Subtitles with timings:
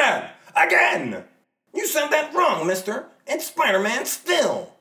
[0.00, 0.30] Man!
[0.56, 1.24] Again!
[1.74, 3.08] You said that wrong, mister.
[3.26, 4.72] It's Spider Man still.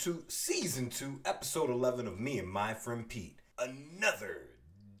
[0.00, 3.38] To season two, episode 11 of Me and My Friend Pete.
[3.58, 4.48] Another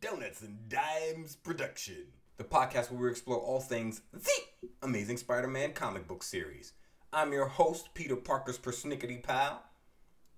[0.02, 2.08] Donuts and Dimes production.
[2.36, 6.74] The podcast where we explore all things the Amazing Spider Man comic book series.
[7.14, 9.62] I'm your host, Peter Parker's persnickety pal,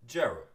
[0.07, 0.47] Gerald.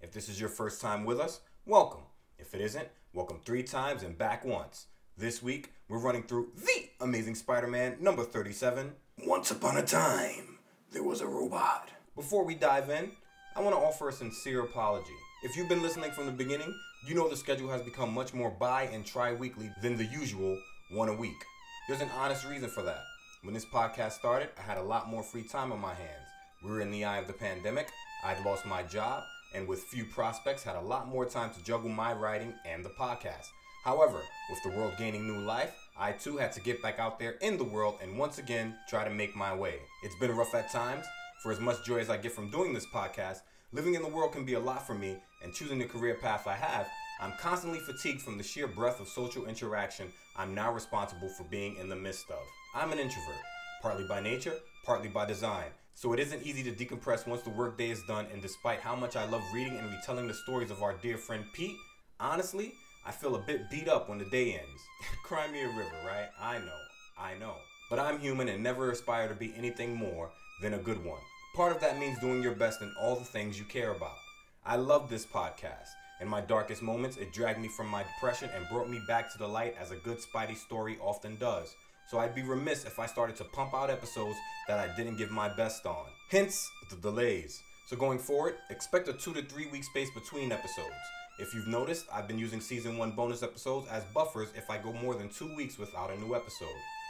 [0.00, 2.02] If this is your first time with us, welcome.
[2.38, 4.86] If it isn't, welcome three times and back once.
[5.16, 8.92] This week, we're running through The Amazing Spider Man number 37
[9.26, 10.60] Once Upon a Time,
[10.92, 11.90] there was a robot.
[12.14, 13.10] Before we dive in,
[13.56, 15.14] I want to offer a sincere apology.
[15.42, 18.50] If you've been listening from the beginning, you know the schedule has become much more
[18.50, 21.42] bi and tri weekly than the usual one a week.
[21.88, 23.02] There's an honest reason for that.
[23.44, 26.28] When this podcast started, I had a lot more free time on my hands.
[26.62, 27.88] We were in the eye of the pandemic,
[28.22, 31.88] I'd lost my job, and with few prospects, had a lot more time to juggle
[31.88, 33.46] my writing and the podcast.
[33.84, 37.36] However, with the world gaining new life, I too had to get back out there
[37.40, 39.76] in the world and once again try to make my way.
[40.02, 41.06] It's been rough at times.
[41.42, 43.40] For as much joy as I get from doing this podcast,
[43.72, 46.46] living in the world can be a lot for me, and choosing the career path
[46.46, 46.88] I have,
[47.20, 51.76] I'm constantly fatigued from the sheer breadth of social interaction I'm now responsible for being
[51.76, 52.42] in the midst of.
[52.74, 53.40] I'm an introvert,
[53.82, 57.90] partly by nature, partly by design, so it isn't easy to decompress once the workday
[57.90, 60.94] is done, and despite how much I love reading and retelling the stories of our
[60.94, 61.76] dear friend Pete,
[62.18, 62.72] honestly,
[63.04, 64.82] I feel a bit beat up when the day ends.
[65.24, 66.28] Cry me a river, right?
[66.40, 66.80] I know,
[67.18, 67.56] I know.
[67.88, 71.20] But I'm human and never aspire to be anything more than a good one.
[71.54, 74.16] Part of that means doing your best in all the things you care about.
[74.64, 75.88] I love this podcast.
[76.20, 79.38] In my darkest moments, it dragged me from my depression and brought me back to
[79.38, 81.74] the light as a good Spidey story often does.
[82.10, 84.36] So I'd be remiss if I started to pump out episodes
[84.68, 86.06] that I didn't give my best on.
[86.30, 87.60] Hence the delays.
[87.88, 90.94] So going forward, expect a two to three week space between episodes.
[91.38, 94.92] If you've noticed, I've been using season one bonus episodes as buffers if I go
[94.92, 96.68] more than two weeks without a new episode.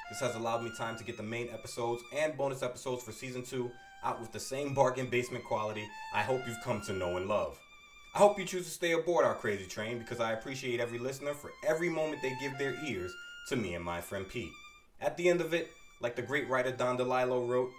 [0.09, 3.43] This has allowed me time to get the main episodes and bonus episodes for season
[3.43, 3.71] 2
[4.05, 5.85] out with the same bargain basement quality
[6.15, 7.59] I hope you've come to know and love.
[8.15, 11.35] I hope you choose to stay aboard our crazy train because I appreciate every listener
[11.35, 13.13] for every moment they give their ears
[13.49, 14.53] to me and my friend Pete.
[15.01, 17.71] At the end of it, like the great writer Don DeLillo wrote,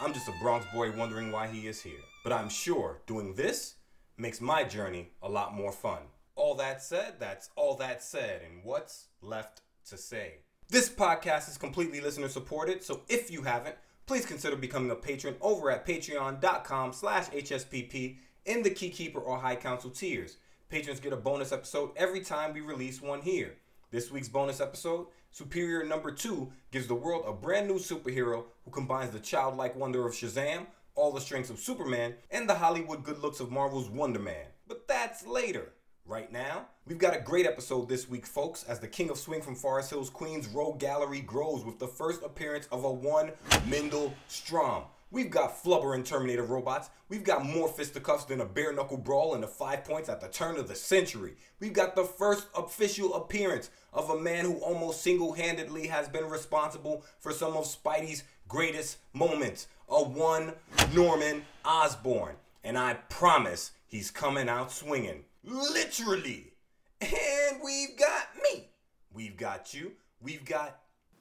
[0.00, 2.00] I'm just a Bronx boy wondering why he is here.
[2.22, 3.74] But I'm sure doing this
[4.16, 6.02] makes my journey a lot more fun.
[6.36, 10.38] All that said, that's all that said, and what's left to say?
[10.74, 13.76] This podcast is completely listener supported, so if you haven't,
[14.06, 19.54] please consider becoming a patron over at patreon.com slash hspp in the Keykeeper or High
[19.54, 20.38] Council tiers.
[20.68, 23.54] Patrons get a bonus episode every time we release one here.
[23.92, 28.72] This week's bonus episode, Superior Number 2, gives the world a brand new superhero who
[28.72, 33.20] combines the childlike wonder of Shazam, all the strengths of Superman, and the Hollywood good
[33.20, 34.46] looks of Marvel's Wonder Man.
[34.66, 35.72] But that's later.
[36.06, 39.40] Right now, we've got a great episode this week, folks, as the King of Swing
[39.40, 43.32] from Forest Hills, Queens Rogue Gallery grows with the first appearance of a one
[43.66, 44.82] Mendel Stromm.
[45.10, 46.90] We've got Flubber and Terminator robots.
[47.08, 50.28] We've got more fisticuffs than a bare knuckle brawl in the five points at the
[50.28, 51.36] turn of the century.
[51.58, 56.28] We've got the first official appearance of a man who almost single handedly has been
[56.28, 59.68] responsible for some of Spidey's greatest moments.
[59.88, 60.52] A one
[60.92, 62.34] Norman Osborn.
[62.62, 65.24] And I promise he's coming out swinging.
[65.44, 66.52] Literally.
[67.00, 68.68] And we've got me.
[69.12, 69.92] We've got you.
[70.20, 70.78] We've got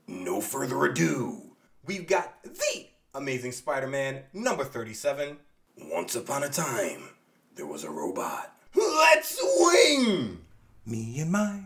[0.08, 1.56] no further ado.
[1.86, 5.38] We've got the Amazing Spider Man number 37.
[5.78, 7.10] Once upon a time,
[7.56, 8.56] there was a robot.
[8.76, 10.40] Let's swing!
[10.86, 11.62] Me and my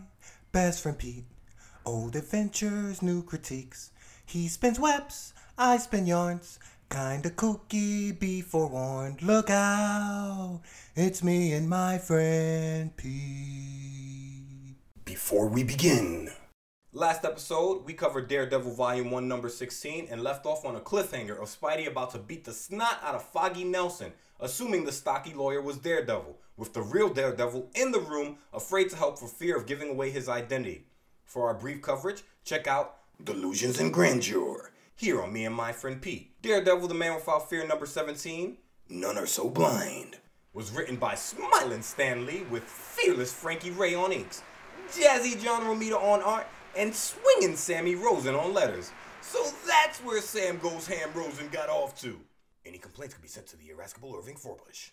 [0.52, 1.24] best friend Pete.
[1.86, 3.92] Old adventures, new critiques.
[4.26, 6.58] He spins webs, I spin yarns.
[6.90, 9.22] Kinda kooky, be forewarned.
[9.22, 10.62] Look out!
[10.96, 14.74] It's me and my friend Pete.
[15.04, 16.30] Before we begin,
[16.94, 21.38] Last episode, we covered Daredevil Volume 1, Number 16, and left off on a cliffhanger
[21.40, 24.10] of Spidey about to beat the snot out of Foggy Nelson,
[24.40, 28.96] assuming the stocky lawyer was Daredevil, with the real Daredevil in the room, afraid to
[28.96, 30.86] help for fear of giving away his identity.
[31.26, 36.02] For our brief coverage, check out Delusions and Grandeur, here on Me and My Friend
[36.02, 36.32] Pete.
[36.42, 38.56] Daredevil, the Man Without Fear, Number 17,
[38.88, 40.16] None Are So Blind,
[40.52, 44.42] was written by Smiling Stan Lee with fearless Frankie Ray on inks,
[44.88, 48.90] Jazzy John Romita on art, and swinging Sammy Rosen on letters.
[49.20, 52.18] So that's where Sam Goes Ham Rosen got off to.
[52.66, 54.90] Any complaints can be sent to the irascible Irving Forbush.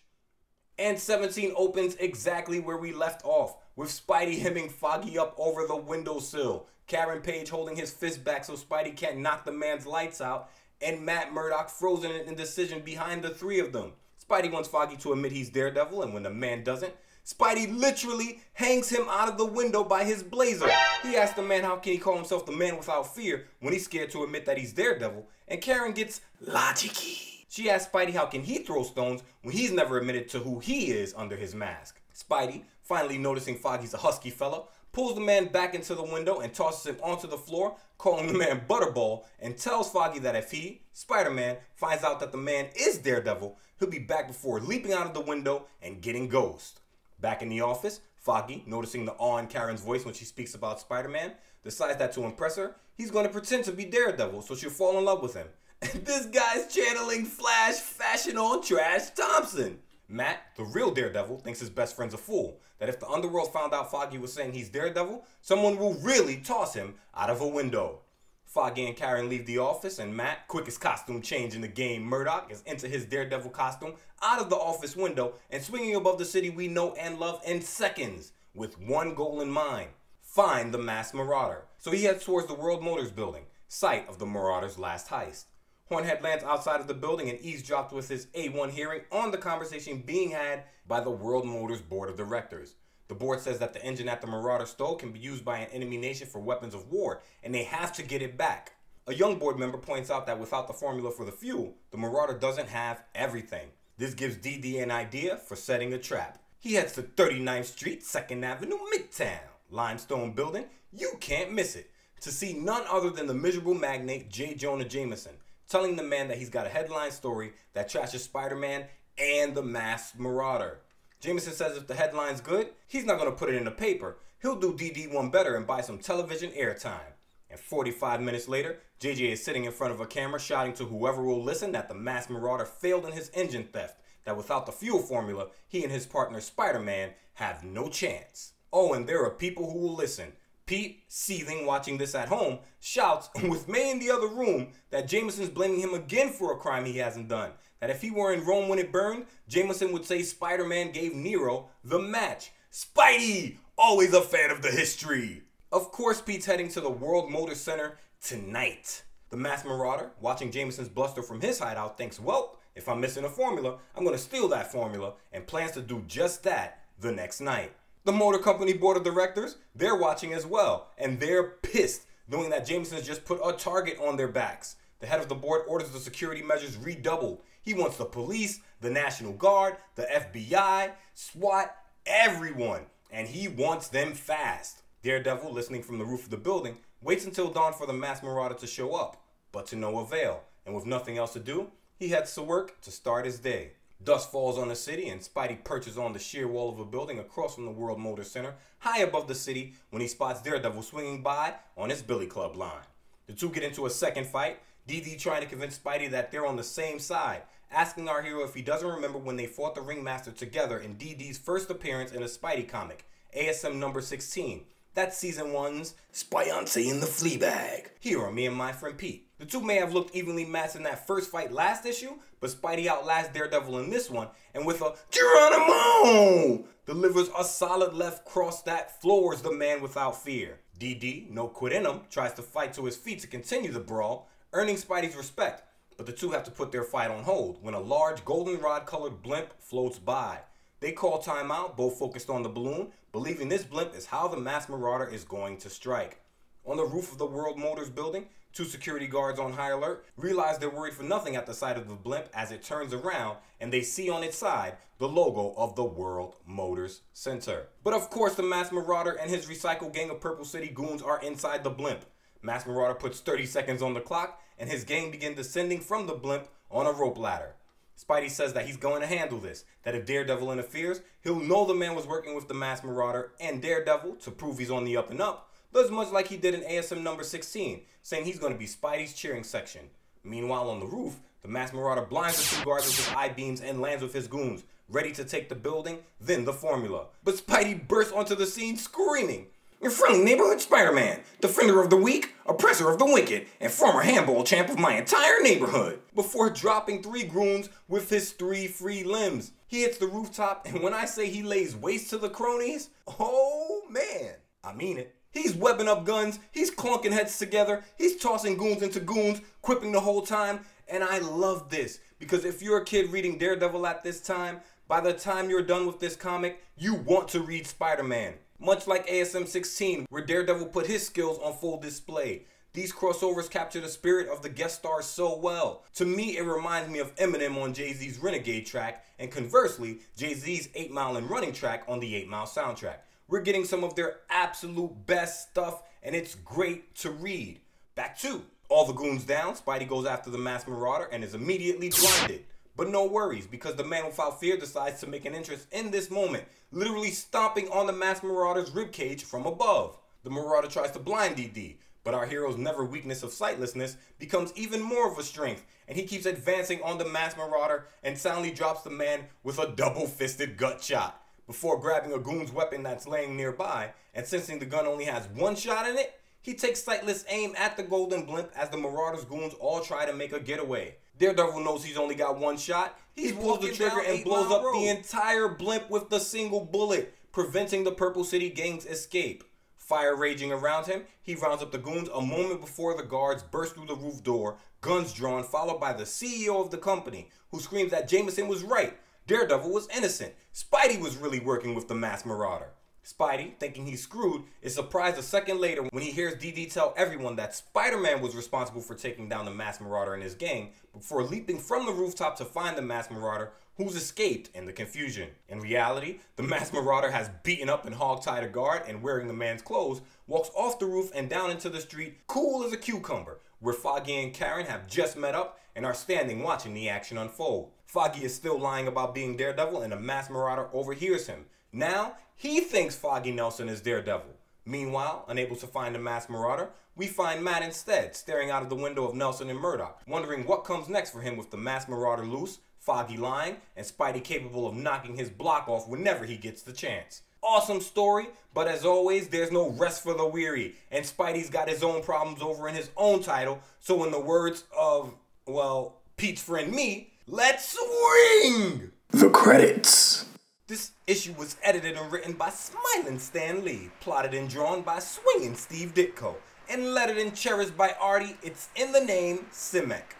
[0.78, 5.74] And 17 opens exactly where we left off, with Spidey hemming Foggy up over the
[5.74, 10.50] windowsill, Karen Page holding his fist back so Spidey can't knock the man's lights out,
[10.80, 13.92] and Matt Murdock frozen in indecision behind the three of them.
[14.22, 16.94] Spidey wants Foggy to admit he's Daredevil, and when the man doesn't,
[17.24, 20.68] Spidey literally hangs him out of the window by his blazer.
[21.02, 23.84] He asks the man how can he call himself the man without fear when he's
[23.84, 27.44] scared to admit that he's Daredevil, and Karen gets logicy.
[27.48, 30.90] She asks Spidey how can he throw stones when he's never admitted to who he
[30.90, 32.00] is under his mask.
[32.14, 34.64] Spidey, finally noticing Foggy's a husky fella,
[34.96, 38.32] pulls the man back into the window and tosses him onto the floor, calling the
[38.32, 42.96] man Butterball, and tells Foggy that if he, Spider-Man, finds out that the man is
[42.96, 46.80] Daredevil, he'll be back before leaping out of the window and getting Ghost.
[47.20, 50.80] Back in the office, Foggy, noticing the awe in Karen's voice when she speaks about
[50.80, 51.32] Spider-Man,
[51.62, 54.98] decides that to impress her, he's going to pretend to be Daredevil so she'll fall
[54.98, 55.48] in love with him.
[55.80, 59.78] this guy's channeling Flash fashion on Trash Thompson.
[60.08, 62.60] Matt, the real Daredevil, thinks his best friend's a fool.
[62.78, 66.74] That if the underworld found out Foggy was saying he's Daredevil, someone will really toss
[66.74, 68.00] him out of a window.
[68.44, 72.50] Foggy and Karen leave the office, and Matt, quickest costume change in the game, Murdock,
[72.50, 76.50] is into his Daredevil costume out of the office window and swinging above the city
[76.50, 79.90] we know and love in seconds, with one goal in mind
[80.36, 81.64] find the masked marauder.
[81.78, 85.44] So he heads towards the World Motors building, site of the Marauder's last heist.
[85.88, 90.02] Hornhead lands outside of the building and eavesdrops with his A1 hearing on the conversation
[90.04, 92.74] being had by the World Motors Board of Directors.
[93.06, 95.70] The board says that the engine at the Marauder stole can be used by an
[95.70, 98.72] enemy nation for weapons of war, and they have to get it back.
[99.06, 102.36] A young board member points out that without the formula for the fuel, the Marauder
[102.36, 103.68] doesn't have everything.
[103.96, 106.42] This gives DD an idea for setting a trap.
[106.58, 109.38] He heads to 39th Street, 2nd Avenue, Midtown,
[109.70, 110.64] limestone building.
[110.92, 111.92] You can't miss it.
[112.22, 114.54] To see none other than the miserable magnate J.
[114.54, 115.36] Jonah Jameson,
[115.68, 118.86] telling the man that he's got a headline story that trashes Spider Man
[119.18, 120.80] and the masked marauder.
[121.20, 124.18] Jameson says if the headline's good, he's not going to put it in the paper.
[124.40, 127.14] He'll do DD one better and buy some television airtime.
[127.50, 131.22] And 45 minutes later, JJ is sitting in front of a camera shouting to whoever
[131.22, 134.98] will listen that the masked marauder failed in his engine theft, that without the fuel
[134.98, 138.52] formula, he and his partner Spider Man have no chance.
[138.72, 140.32] Oh, and there are people who will listen.
[140.66, 145.48] Pete, seething watching this at home, shouts with May in the other room that Jameson's
[145.48, 147.52] blaming him again for a crime he hasn't done.
[147.80, 151.14] That if he were in Rome when it burned, Jameson would say Spider Man gave
[151.14, 152.50] Nero the match.
[152.72, 153.58] Spidey!
[153.78, 155.42] Always a fan of the history!
[155.70, 159.04] Of course, Pete's heading to the World Motor Center tonight.
[159.30, 163.28] The Masked Marauder, watching Jameson's bluster from his hideout, thinks, well, if I'm missing a
[163.28, 167.72] formula, I'm gonna steal that formula, and plans to do just that the next night.
[168.06, 172.64] The motor company board of directors, they're watching as well, and they're pissed knowing that
[172.64, 174.76] Jameson has just put a target on their backs.
[175.00, 177.40] The head of the board orders the security measures redoubled.
[177.62, 181.74] He wants the police, the National Guard, the FBI, SWAT,
[182.06, 184.82] everyone, and he wants them fast.
[185.02, 188.54] Daredevil, listening from the roof of the building, waits until dawn for the masked marauder
[188.54, 189.20] to show up,
[189.50, 192.92] but to no avail, and with nothing else to do, he heads to work to
[192.92, 193.72] start his day.
[194.02, 197.18] Dust falls on the city, and Spidey perches on the sheer wall of a building
[197.18, 201.22] across from the World Motor Center, high above the city, when he spots Daredevil swinging
[201.22, 202.84] by on his Billy Club line.
[203.26, 206.56] The two get into a second fight, DD trying to convince Spidey that they're on
[206.56, 210.30] the same side, asking our hero if he doesn't remember when they fought the Ringmaster
[210.30, 214.64] together in DD's first appearance in a Spidey comic, ASM number 16.
[214.96, 217.90] That's season one's Spionce in the flea bag.
[218.00, 219.28] Here are Me and My Friend Pete.
[219.36, 222.86] The two may have looked evenly matched in that first fight last issue, but Spidey
[222.86, 229.02] outlasts Daredevil in this one, and with a Geronimo delivers a solid left cross that
[229.02, 230.60] floors the man without fear.
[230.80, 234.30] DD, no quit in him, tries to fight to his feet to continue the brawl,
[234.54, 235.62] earning Spidey's respect,
[235.98, 239.22] but the two have to put their fight on hold when a large goldenrod colored
[239.22, 240.38] blimp floats by.
[240.80, 244.68] They call timeout, both focused on the balloon, believing this blimp is how the mass
[244.68, 246.20] marauder is going to strike.
[246.66, 250.58] On the roof of the World Motors building, two security guards on high alert realize
[250.58, 253.72] they're worried for nothing at the sight of the blimp as it turns around and
[253.72, 257.68] they see on its side the logo of the World Motors Center.
[257.82, 261.22] But of course, the mass marauder and his recycle gang of Purple City goons are
[261.22, 262.04] inside the blimp.
[262.42, 266.12] Mass Marauder puts 30 seconds on the clock, and his gang begin descending from the
[266.12, 267.54] blimp on a rope ladder.
[267.96, 271.74] Spidey says that he's going to handle this, that if Daredevil interferes, he'll know the
[271.74, 275.10] man was working with the Masked Marauder, and Daredevil, to prove he's on the up
[275.10, 278.58] and up, does much like he did in ASM number 16, saying he's going to
[278.58, 279.82] be Spidey's cheering section.
[280.24, 283.60] Meanwhile, on the roof, the Masked Marauder blinds the two guards with his eye beams
[283.60, 287.06] and lands with his goons, ready to take the building, then the formula.
[287.24, 289.46] But Spidey bursts onto the scene screaming.
[289.82, 294.00] Your friendly neighborhood Spider Man, defender of the weak, oppressor of the wicked, and former
[294.00, 296.00] handball champ of my entire neighborhood.
[296.14, 300.94] Before dropping three goons with his three free limbs, he hits the rooftop, and when
[300.94, 305.14] I say he lays waste to the cronies, oh man, I mean it.
[305.30, 310.00] He's webbing up guns, he's clunking heads together, he's tossing goons into goons, quipping the
[310.00, 314.22] whole time, and I love this because if you're a kid reading Daredevil at this
[314.22, 318.34] time, by the time you're done with this comic, you want to read Spider Man.
[318.58, 322.46] Much like ASM 16, where Daredevil put his skills on full display.
[322.72, 325.84] These crossovers capture the spirit of the guest stars so well.
[325.94, 330.34] To me, it reminds me of Eminem on Jay Z's Renegade track, and conversely, Jay
[330.34, 332.96] Z's 8 Mile and Running track on the 8 Mile soundtrack.
[333.28, 337.60] We're getting some of their absolute best stuff, and it's great to read.
[337.94, 341.90] Back to all the goons down, Spidey goes after the masked marauder and is immediately
[341.90, 342.44] blinded.
[342.76, 346.10] But no worries, because the man without fear decides to make an entrance in this
[346.10, 349.96] moment, literally stomping on the masked marauder's ribcage from above.
[350.24, 354.82] The marauder tries to blind DD, but our hero's never weakness of sightlessness becomes even
[354.82, 358.82] more of a strength, and he keeps advancing on the masked marauder and soundly drops
[358.82, 363.36] the man with a double fisted gut shot before grabbing a goon's weapon that's laying
[363.36, 367.54] nearby, and sensing the gun only has one shot in it, he takes sightless aim
[367.56, 370.96] at the golden blimp as the Marauder's goons all try to make a getaway.
[371.18, 372.98] Daredevil knows he's only got one shot.
[373.14, 374.74] He, he pulls the trigger and blows up road.
[374.74, 379.44] the entire blimp with the single bullet, preventing the Purple City gang's escape.
[379.76, 383.74] Fire raging around him, he rounds up the goons a moment before the guards burst
[383.74, 387.92] through the roof door, guns drawn, followed by the CEO of the company, who screams
[387.92, 388.94] that Jameson was right
[389.26, 390.34] Daredevil was innocent.
[390.54, 392.70] Spidey was really working with the mass marauder.
[393.06, 397.36] Spidey, thinking he's screwed, is surprised a second later when he hears DD tell everyone
[397.36, 401.22] that Spider Man was responsible for taking down the Mass Marauder and his gang before
[401.22, 405.28] leaping from the rooftop to find the Mass Marauder, who's escaped in the confusion.
[405.48, 409.34] In reality, the Mass Marauder has beaten up and hogtied a guard and, wearing the
[409.34, 413.38] man's clothes, walks off the roof and down into the street, cool as a cucumber,
[413.60, 417.70] where Foggy and Karen have just met up and are standing watching the action unfold.
[417.86, 421.44] Foggy is still lying about being Daredevil, and the Mass Marauder overhears him.
[421.72, 424.36] Now, he thinks Foggy Nelson is Daredevil.
[424.66, 428.76] Meanwhile, unable to find the masked Marauder, we find Matt instead, staring out of the
[428.76, 432.26] window of Nelson and Murdock, wondering what comes next for him with the masked Marauder
[432.26, 436.72] loose, Foggy lying, and Spidey capable of knocking his block off whenever he gets the
[436.72, 437.22] chance.
[437.42, 441.82] Awesome story, but as always, there's no rest for the weary, and Spidey's got his
[441.82, 445.14] own problems over in his own title, so in the words of,
[445.46, 448.92] well, Pete's friend me, Let's swing!
[449.10, 450.26] The credits.
[450.68, 455.54] This issue was edited and written by Smiling Stan Lee, plotted and drawn by Swinging
[455.54, 456.34] Steve Ditko,
[456.68, 458.36] and lettered and cherished by Artie.
[458.42, 460.16] It's in the name Simek.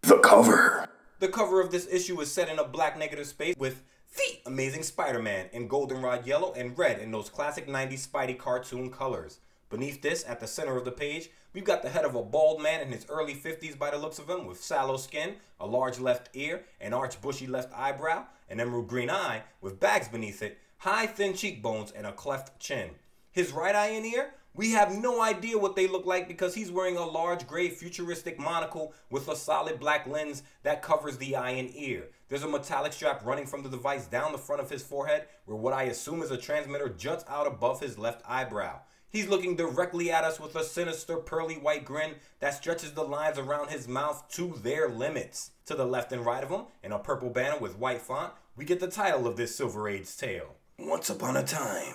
[0.00, 0.88] The cover.
[1.20, 3.84] The cover of this issue is set in a black negative space with
[4.16, 9.38] the Amazing Spider-Man in goldenrod yellow and red in those classic 90s Spidey cartoon colors.
[9.72, 12.60] Beneath this, at the center of the page, we've got the head of a bald
[12.60, 15.98] man in his early 50s by the looks of him, with sallow skin, a large
[15.98, 20.58] left ear, an arched bushy left eyebrow, an emerald green eye with bags beneath it,
[20.76, 22.90] high thin cheekbones, and a cleft chin.
[23.30, 26.70] His right eye and ear, we have no idea what they look like because he's
[26.70, 31.52] wearing a large gray futuristic monocle with a solid black lens that covers the eye
[31.52, 32.08] and ear.
[32.28, 35.56] There's a metallic strap running from the device down the front of his forehead where
[35.56, 38.80] what I assume is a transmitter juts out above his left eyebrow.
[39.12, 43.38] He's looking directly at us with a sinister pearly white grin that stretches the lines
[43.38, 45.50] around his mouth to their limits.
[45.66, 48.64] To the left and right of him, in a purple banner with white font, we
[48.64, 50.56] get the title of this Silver Age tale.
[50.78, 51.94] Once upon a time,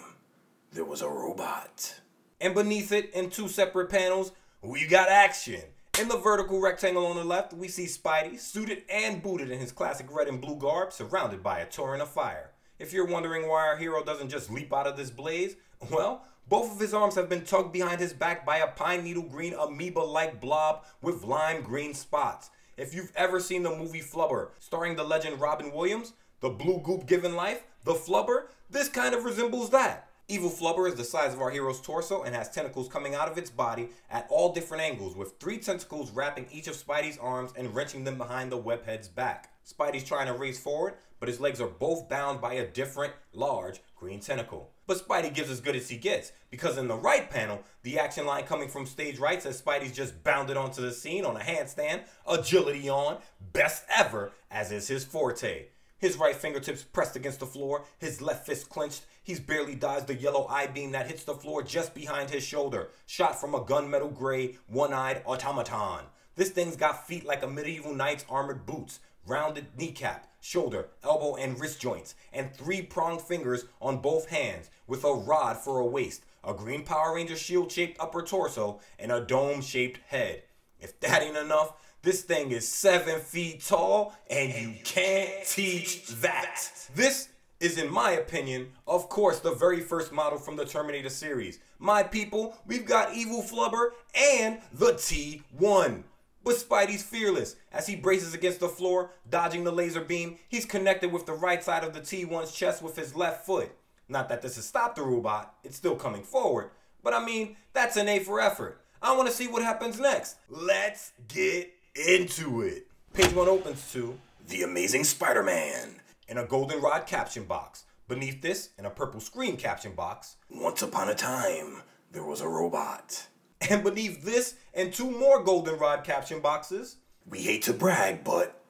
[0.71, 1.95] there was a robot.
[2.39, 4.31] And beneath it, in two separate panels,
[4.61, 5.61] we got action.
[5.99, 9.71] In the vertical rectangle on the left, we see Spidey, suited and booted in his
[9.71, 12.51] classic red and blue garb, surrounded by a torrent of fire.
[12.77, 15.55] If you're wondering why our hero doesn't just leap out of this blaze,
[15.89, 19.23] well, both of his arms have been tugged behind his back by a pine needle
[19.23, 22.49] green amoeba like blob with lime green spots.
[22.77, 27.05] If you've ever seen the movie Flubber, starring the legend Robin Williams, the blue goop
[27.05, 30.07] given life, the Flubber, this kind of resembles that.
[30.29, 33.37] Evil Flubber is the size of our hero's torso and has tentacles coming out of
[33.37, 37.73] its body at all different angles, with three tentacles wrapping each of Spidey's arms and
[37.73, 39.53] wrenching them behind the webhead's back.
[39.65, 43.79] Spidey's trying to race forward, but his legs are both bound by a different, large,
[43.95, 44.71] green tentacle.
[44.87, 48.25] But Spidey gives as good as he gets, because in the right panel, the action
[48.25, 52.03] line coming from stage right says Spidey's just bounded onto the scene on a handstand,
[52.25, 53.17] agility on,
[53.51, 55.65] best ever, as is his forte.
[55.99, 59.01] His right fingertips pressed against the floor, his left fist clenched.
[59.23, 62.91] He's barely dodged the yellow eye beam that hits the floor just behind his shoulder,
[63.05, 66.05] shot from a gunmetal gray, one eyed automaton.
[66.35, 71.59] This thing's got feet like a medieval knight's armored boots, rounded kneecap, shoulder, elbow, and
[71.59, 76.23] wrist joints, and three pronged fingers on both hands, with a rod for a waist,
[76.43, 80.43] a green Power Ranger shield shaped upper torso, and a dome shaped head.
[80.79, 86.71] If that ain't enough, this thing is seven feet tall, and you can't teach that.
[86.95, 87.29] This
[87.59, 91.59] is, in my opinion, of course, the very first model from the Terminator series.
[91.79, 96.03] My people, we've got Evil Flubber and the T1.
[96.43, 97.57] But Spidey's fearless.
[97.73, 101.61] As he braces against the floor, dodging the laser beam, he's connected with the right
[101.61, 103.71] side of the T1's chest with his left foot.
[104.09, 106.71] Not that this has stopped the robot, it's still coming forward.
[107.03, 108.81] But I mean, that's an A for effort.
[109.01, 110.37] I want to see what happens next.
[110.49, 112.87] Let's get into it.
[113.13, 117.83] Page 1 opens to The Amazing Spider Man in a goldenrod caption box.
[118.07, 122.47] Beneath this, in a purple screen caption box, Once upon a time, there was a
[122.47, 123.27] robot.
[123.69, 126.97] And beneath this and two more goldenrod caption boxes,
[127.27, 128.61] We hate to brag, but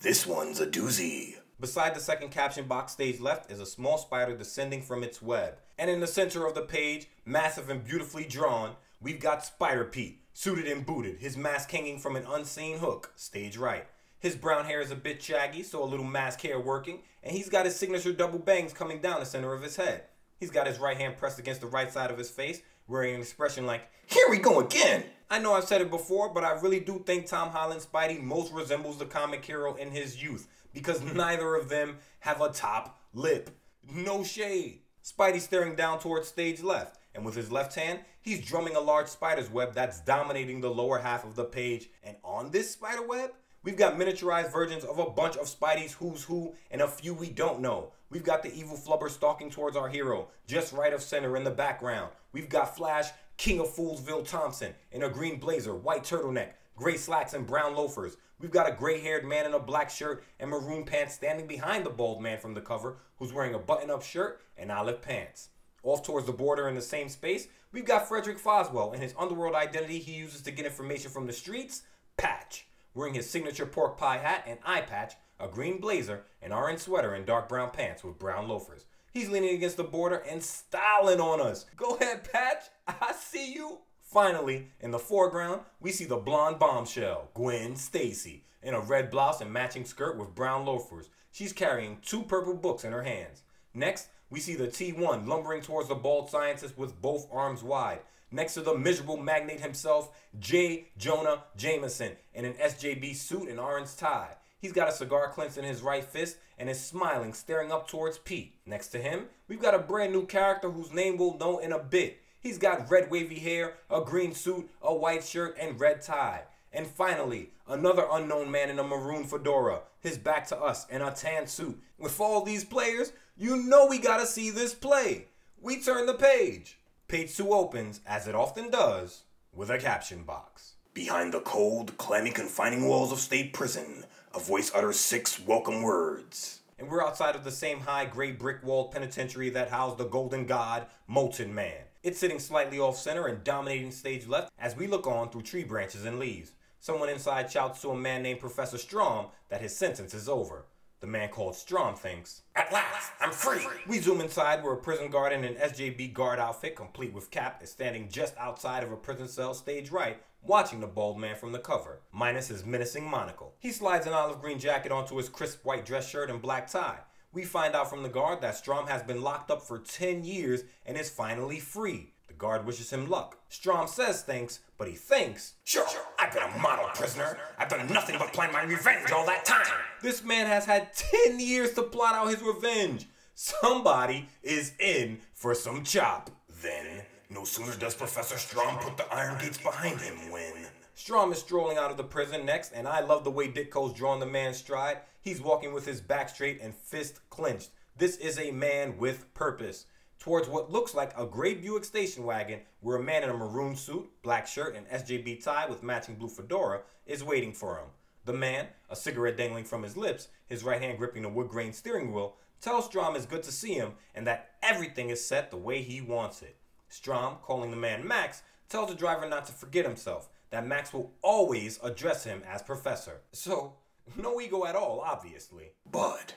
[0.00, 1.36] this one's a doozy.
[1.60, 5.58] Beside the second caption box stage left is a small spider descending from its web.
[5.78, 10.20] And in the center of the page, massive and beautifully drawn, we've got Spider Pete,
[10.32, 13.86] suited and booted, his mask hanging from an unseen hook, stage right.
[14.18, 17.48] His brown hair is a bit shaggy, so a little mask hair working, and he's
[17.48, 20.04] got his signature double bangs coming down the center of his head.
[20.40, 23.20] He's got his right hand pressed against the right side of his face, wearing an
[23.20, 25.04] expression like, Here we go again!
[25.30, 28.52] I know I've said it before, but I really do think Tom Holland's Spidey most
[28.52, 33.50] resembles the comic hero in his youth, because neither of them have a top lip.
[33.90, 34.80] No shade.
[35.02, 39.08] Spidey staring down towards stage left, and with his left hand, he's drumming a large
[39.08, 41.88] spider's web that's dominating the lower half of the page.
[42.02, 43.30] And on this spider web,
[43.64, 47.30] We've got miniaturized versions of a bunch of Spidey's who's who and a few we
[47.30, 47.92] don't know.
[48.10, 51.50] We've got the evil flubber stalking towards our hero, just right of center in the
[51.50, 52.12] background.
[52.32, 57.32] We've got Flash, King of Foolsville Thompson, in a green blazer, white turtleneck, gray slacks,
[57.32, 58.18] and brown loafers.
[58.40, 61.84] We've got a gray haired man in a black shirt and maroon pants standing behind
[61.84, 65.48] the bald man from the cover, who's wearing a button up shirt and olive pants.
[65.82, 69.54] Off towards the border in the same space, we've got Frederick Foswell and his underworld
[69.54, 71.82] identity he uses to get information from the streets
[72.16, 76.80] Patch wearing his signature pork pie hat and eye patch, a green blazer, an orange
[76.80, 78.84] sweater, and dark brown pants with brown loafers.
[79.12, 81.66] He's leaning against the border and styling on us.
[81.76, 82.64] Go ahead, Patch.
[82.88, 83.78] I see you.
[84.14, 89.40] Finally, in the foreground, we see the blonde bombshell, Gwen Stacy, in a red blouse
[89.40, 91.10] and matching skirt with brown loafers.
[91.32, 93.42] She's carrying two purple books in her hands.
[93.74, 98.54] Next, we see the T1 lumbering towards the bald scientist with both arms wide next
[98.54, 100.86] to the miserable magnate himself, J.
[100.96, 104.36] Jonah Jameson, in an SJB suit and orange tie.
[104.60, 108.18] He's got a cigar clenched in his right fist and is smiling, staring up towards
[108.18, 108.54] Pete.
[108.64, 111.80] Next to him, we've got a brand new character whose name we'll know in a
[111.80, 112.18] bit.
[112.44, 116.42] He's got red wavy hair, a green suit, a white shirt, and red tie.
[116.74, 121.10] And finally, another unknown man in a maroon fedora, his back to us in a
[121.10, 121.82] tan suit.
[121.96, 125.28] With all these players, you know we gotta see this play.
[125.58, 126.78] We turn the page.
[127.08, 129.22] Page 2 opens, as it often does,
[129.54, 130.74] with a caption box.
[130.92, 134.04] Behind the cold, clammy, confining walls of state prison,
[134.34, 136.60] a voice utters six welcome words.
[136.78, 140.44] And we're outside of the same high gray brick walled penitentiary that housed the golden
[140.44, 141.84] god, Molten Man.
[142.04, 145.64] It's sitting slightly off center and dominating stage left as we look on through tree
[145.64, 146.52] branches and leaves.
[146.78, 150.66] Someone inside shouts to a man named Professor Stromm that his sentence is over.
[151.00, 153.66] The man called Stromm thinks, At last, I'm free!
[153.88, 157.62] We zoom inside where a prison guard in an SJB guard outfit, complete with cap,
[157.62, 161.52] is standing just outside of a prison cell stage right, watching the bald man from
[161.52, 163.54] the cover, minus his menacing monocle.
[163.60, 166.98] He slides an olive green jacket onto his crisp white dress shirt and black tie.
[167.34, 170.62] We find out from the guard that Stromm has been locked up for 10 years
[170.86, 172.12] and is finally free.
[172.28, 173.38] The guard wishes him luck.
[173.50, 175.84] Stromm says thanks, but he thinks, Sure,
[176.16, 177.36] I've been a model prisoner.
[177.58, 179.66] I've done nothing but plan my revenge all that time.
[180.00, 183.06] This man has had 10 years to plot out his revenge.
[183.34, 186.30] Somebody is in for some chop.
[186.62, 190.68] Then, no sooner does Professor Stromm put the iron gates behind him when.
[190.96, 194.20] Stromm is strolling out of the prison next, and I love the way Ditko's drawn
[194.20, 194.98] the man's stride.
[195.24, 197.70] He's walking with his back straight and fist clenched.
[197.96, 199.86] This is a man with purpose
[200.18, 203.74] towards what looks like a gray Buick station wagon where a man in a maroon
[203.74, 207.86] suit, black shirt, and SJB tie with matching blue fedora is waiting for him.
[208.26, 211.72] The man, a cigarette dangling from his lips, his right hand gripping the wood grain
[211.72, 215.56] steering wheel, tells Stromm it's good to see him and that everything is set the
[215.56, 216.58] way he wants it.
[216.90, 221.14] Stromm, calling the man Max, tells the driver not to forget himself, that Max will
[221.22, 223.22] always address him as Professor.
[223.32, 223.76] So,
[224.16, 225.72] no ego at all, obviously.
[225.90, 226.34] But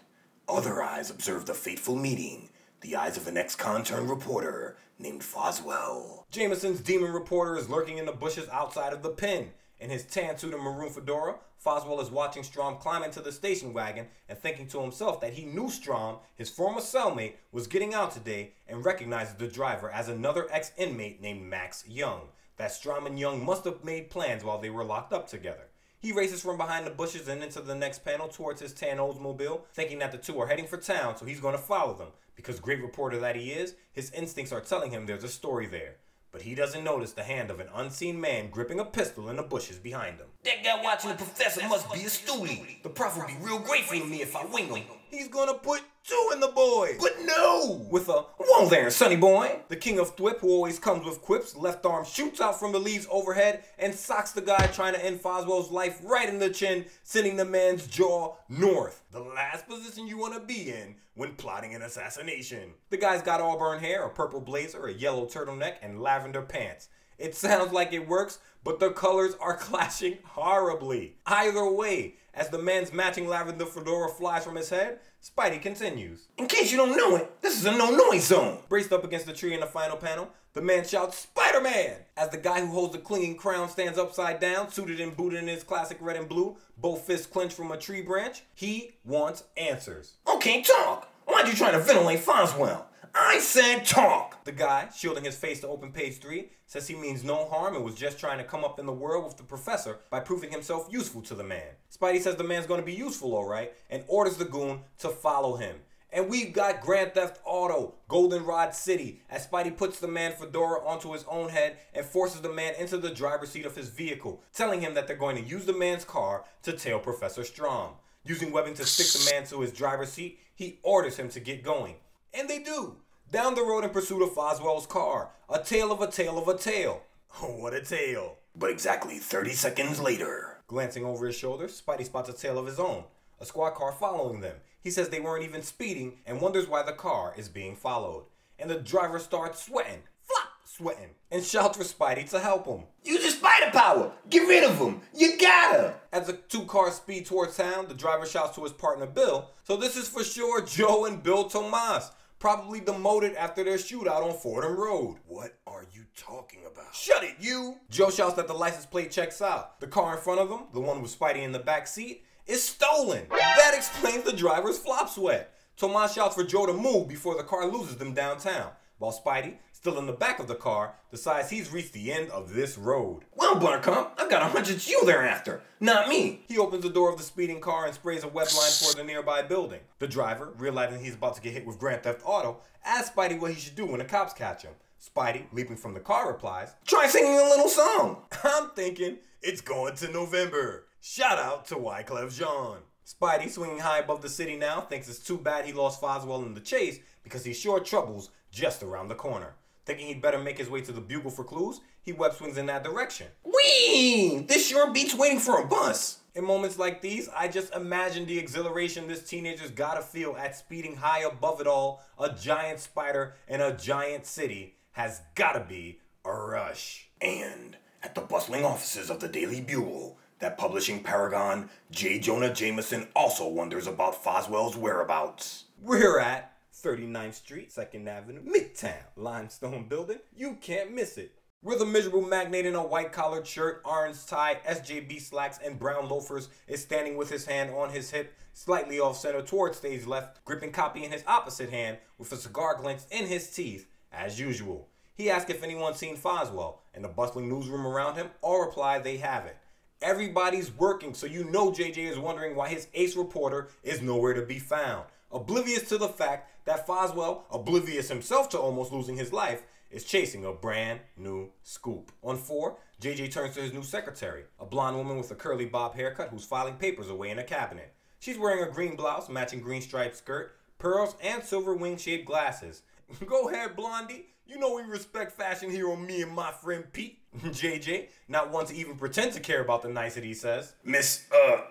[0.47, 2.49] other eyes observe the fateful meeting
[2.81, 6.25] the eyes of an ex-con turned reporter named Foswell.
[6.29, 10.37] Jameson's demon reporter is lurking in the bushes outside of the pen, In his tan
[10.37, 14.67] suit and maroon fedora, Foswell is watching Stromm climb into the station wagon and thinking
[14.69, 19.35] to himself that he knew Stromm, his former cellmate, was getting out today and recognizes
[19.35, 22.29] the driver as another ex inmate named Max Young.
[22.57, 25.69] That Stromm and Young must have made plans while they were locked up together.
[25.99, 29.61] He races from behind the bushes and into the next panel towards his tan Oldsmobile,
[29.73, 32.09] thinking that the two are heading for town, so he's going to follow them.
[32.35, 35.95] Because great reporter that he is, his instincts are telling him there's a story there.
[36.31, 39.43] But he doesn't notice the hand of an unseen man gripping a pistol in the
[39.43, 40.27] bushes behind him.
[40.47, 42.81] That guy watching the professor must be a stoolie.
[42.81, 44.85] The prof would be real grateful to me if I wing him.
[45.11, 46.95] He's gonna put two in the boy!
[47.01, 47.85] But no!
[47.91, 49.59] With a Whoa there, sonny boy!
[49.67, 52.79] The king of Thwip, who always comes with quips, left arm shoots out from the
[52.79, 56.85] leaves overhead and socks the guy trying to end Foswell's life right in the chin,
[57.03, 59.03] sending the man's jaw north.
[59.11, 62.71] The last position you want to be in when plotting an assassination.
[62.89, 66.87] The guy's got auburn hair, a purple blazer, a yellow turtleneck, and lavender pants.
[67.17, 71.15] It sounds like it works, but the colors are clashing horribly.
[71.25, 76.27] Either way, as the man's matching lavender fedora flies from his head, Spidey continues.
[76.37, 78.57] In case you don't know it, this is a no noise zone.
[78.67, 81.95] Braced up against the tree in the final panel, the man shouts, Spider Man!
[82.17, 85.47] As the guy who holds the clinging crown stands upside down, suited and booted in
[85.47, 90.15] his classic red and blue, both fists clenched from a tree branch, he wants answers.
[90.27, 91.09] Okay, talk.
[91.23, 92.83] Why'd you try to ventilate Foswell?
[93.19, 94.43] I said talk.
[94.45, 97.83] The guy, shielding his face to open page 3, says he means no harm and
[97.83, 100.87] was just trying to come up in the world with the professor by proving himself
[100.91, 101.75] useful to the man.
[101.91, 105.77] Spidey says the man's gonna be useful, alright, and orders the goon to follow him.
[106.13, 111.11] And we've got Grand Theft Auto, Goldenrod City, as Spidey puts the man Fedora onto
[111.11, 114.81] his own head and forces the man into the driver's seat of his vehicle, telling
[114.81, 117.93] him that they're going to use the man's car to tail Professor Stromm.
[118.23, 121.63] Using webbing to stick the man to his driver's seat, he orders him to get
[121.63, 121.95] going.
[122.33, 122.97] And they do.
[123.29, 125.31] Down the road in pursuit of Foswell's car.
[125.49, 127.03] A tale of a tale of a tale.
[127.41, 128.37] what a tale.
[128.55, 130.59] But exactly 30 seconds later.
[130.67, 133.03] Glancing over his shoulder, Spidey spots a tail of his own.
[133.41, 134.55] A squad car following them.
[134.81, 138.23] He says they weren't even speeding and wonders why the car is being followed.
[138.59, 140.03] And the driver starts sweating.
[140.21, 140.47] Flop!
[140.63, 141.09] Sweating.
[141.29, 142.85] And shouts for Spidey to help him.
[143.03, 144.13] Use your spider power.
[144.29, 145.01] Get rid of him.
[145.13, 145.95] You gotta.
[146.13, 149.49] As the two cars speed towards town, the driver shouts to his partner Bill.
[149.65, 154.33] So this is for sure Joe and Bill Tomas probably demoted after their shootout on
[154.33, 155.17] Fordham Road.
[155.27, 156.93] What are you talking about?
[156.93, 157.77] Shut it, you!
[157.89, 159.79] Joe shouts that the license plate checks out.
[159.79, 162.63] The car in front of them, the one with Spidey in the back seat, is
[162.63, 163.25] stolen.
[163.29, 165.53] That explains the driver's flop sweat.
[165.75, 169.99] Tomas shouts for Joe to move before the car loses them downtown, while Spidey, still
[169.99, 173.25] in the back of the car, decides he's reached the end of this road.
[173.35, 176.41] Well, Buttercup, I've got a hunch it's you they're after, not me.
[176.47, 179.03] He opens the door of the speeding car and sprays a web line toward the
[179.03, 179.81] nearby building.
[179.99, 183.53] The driver, realizing he's about to get hit with Grand Theft Auto, asks Spidey what
[183.53, 184.73] he should do when the cops catch him.
[184.99, 188.23] Spidey, leaping from the car, replies, Try singing a little song.
[188.43, 190.87] I'm thinking it's Gone Till November.
[191.01, 192.79] Shout out to Wyclef Jean.
[193.05, 196.55] Spidey, swinging high above the city now, thinks it's too bad he lost Foswell in
[196.55, 199.53] the chase because he's sure trouble's just around the corner.
[199.87, 202.65] Thinking he'd better make his way to the Bugle for clues, he web swings in
[202.65, 203.27] that direction.
[203.45, 204.43] Whee!
[204.45, 206.19] This sure beats waiting for a bus.
[206.35, 210.97] In moments like these, I just imagine the exhilaration this teenager's gotta feel at speeding
[210.97, 212.03] high above it all.
[212.19, 217.07] A giant spider in a giant city has gotta be a rush.
[217.21, 222.19] And at the bustling offices of the Daily Bugle, that publishing paragon, J.
[222.19, 225.63] Jonah Jameson also wonders about Foswell's whereabouts.
[225.81, 230.19] We're at 39th Street, 2nd Avenue, Midtown, limestone building.
[230.35, 231.31] You can't miss it.
[231.63, 236.07] We're the miserable magnate in a white collared shirt, orange tie, SJB slacks, and brown
[236.07, 240.45] loafers is standing with his hand on his hip, slightly off center towards stage left,
[240.45, 244.87] gripping copy in his opposite hand with a cigar clenched in his teeth, as usual.
[245.15, 249.17] He asks if anyone's seen Foswell, and the bustling newsroom around him all reply they
[249.17, 249.55] haven't.
[249.99, 254.43] Everybody's working, so you know JJ is wondering why his ace reporter is nowhere to
[254.43, 255.07] be found.
[255.31, 260.43] Oblivious to the fact that Foswell, oblivious himself to almost losing his life, is chasing
[260.43, 262.11] a brand new scoop.
[262.21, 265.95] On four, JJ turns to his new secretary, a blonde woman with a curly bob
[265.95, 267.93] haircut who's filing papers away in a cabinet.
[268.19, 272.81] She's wearing a green blouse, matching green striped skirt, pearls, and silver wing shaped glasses.
[273.25, 274.25] Go ahead, Blondie.
[274.45, 277.19] You know we respect fashion here on me and my friend Pete.
[277.37, 280.73] JJ, not one to even pretend to care about the nicety, says.
[280.83, 281.61] Miss, uh,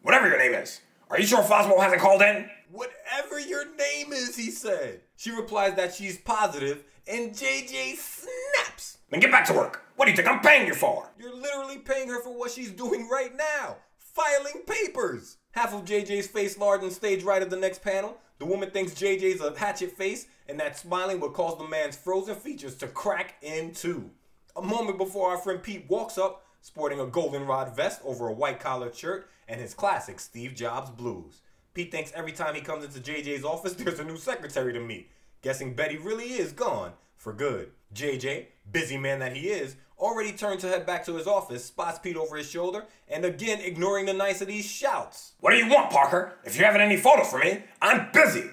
[0.00, 2.48] whatever your name is, are you sure Foswell hasn't called in?
[2.70, 5.00] Whatever your name is, he said.
[5.16, 8.98] She replies that she's positive, and JJ snaps.
[9.10, 9.82] Then get back to work.
[9.96, 11.10] What do you think I'm paying you for?
[11.18, 13.76] You're literally paying her for what she's doing right now
[14.20, 15.38] filing papers.
[15.52, 18.18] Half of JJ's face large on stage right of the next panel.
[18.38, 22.34] The woman thinks JJ's a hatchet face, and that smiling would cause the man's frozen
[22.34, 24.10] features to crack in two.
[24.56, 28.60] A moment before our friend Pete walks up, sporting a goldenrod vest over a white
[28.60, 31.40] collared shirt and his classic Steve Jobs blues.
[31.72, 35.10] Pete thinks every time he comes into JJ's office, there's a new secretary to meet,
[35.42, 37.70] guessing Betty really is gone for good.
[37.94, 41.98] JJ, busy man that he is, already turned to head back to his office, spots
[41.98, 46.34] Pete over his shoulder, and again ignoring the niceties, shouts, What do you want, Parker?
[46.44, 48.44] If you haven't any photos for me, I'm busy.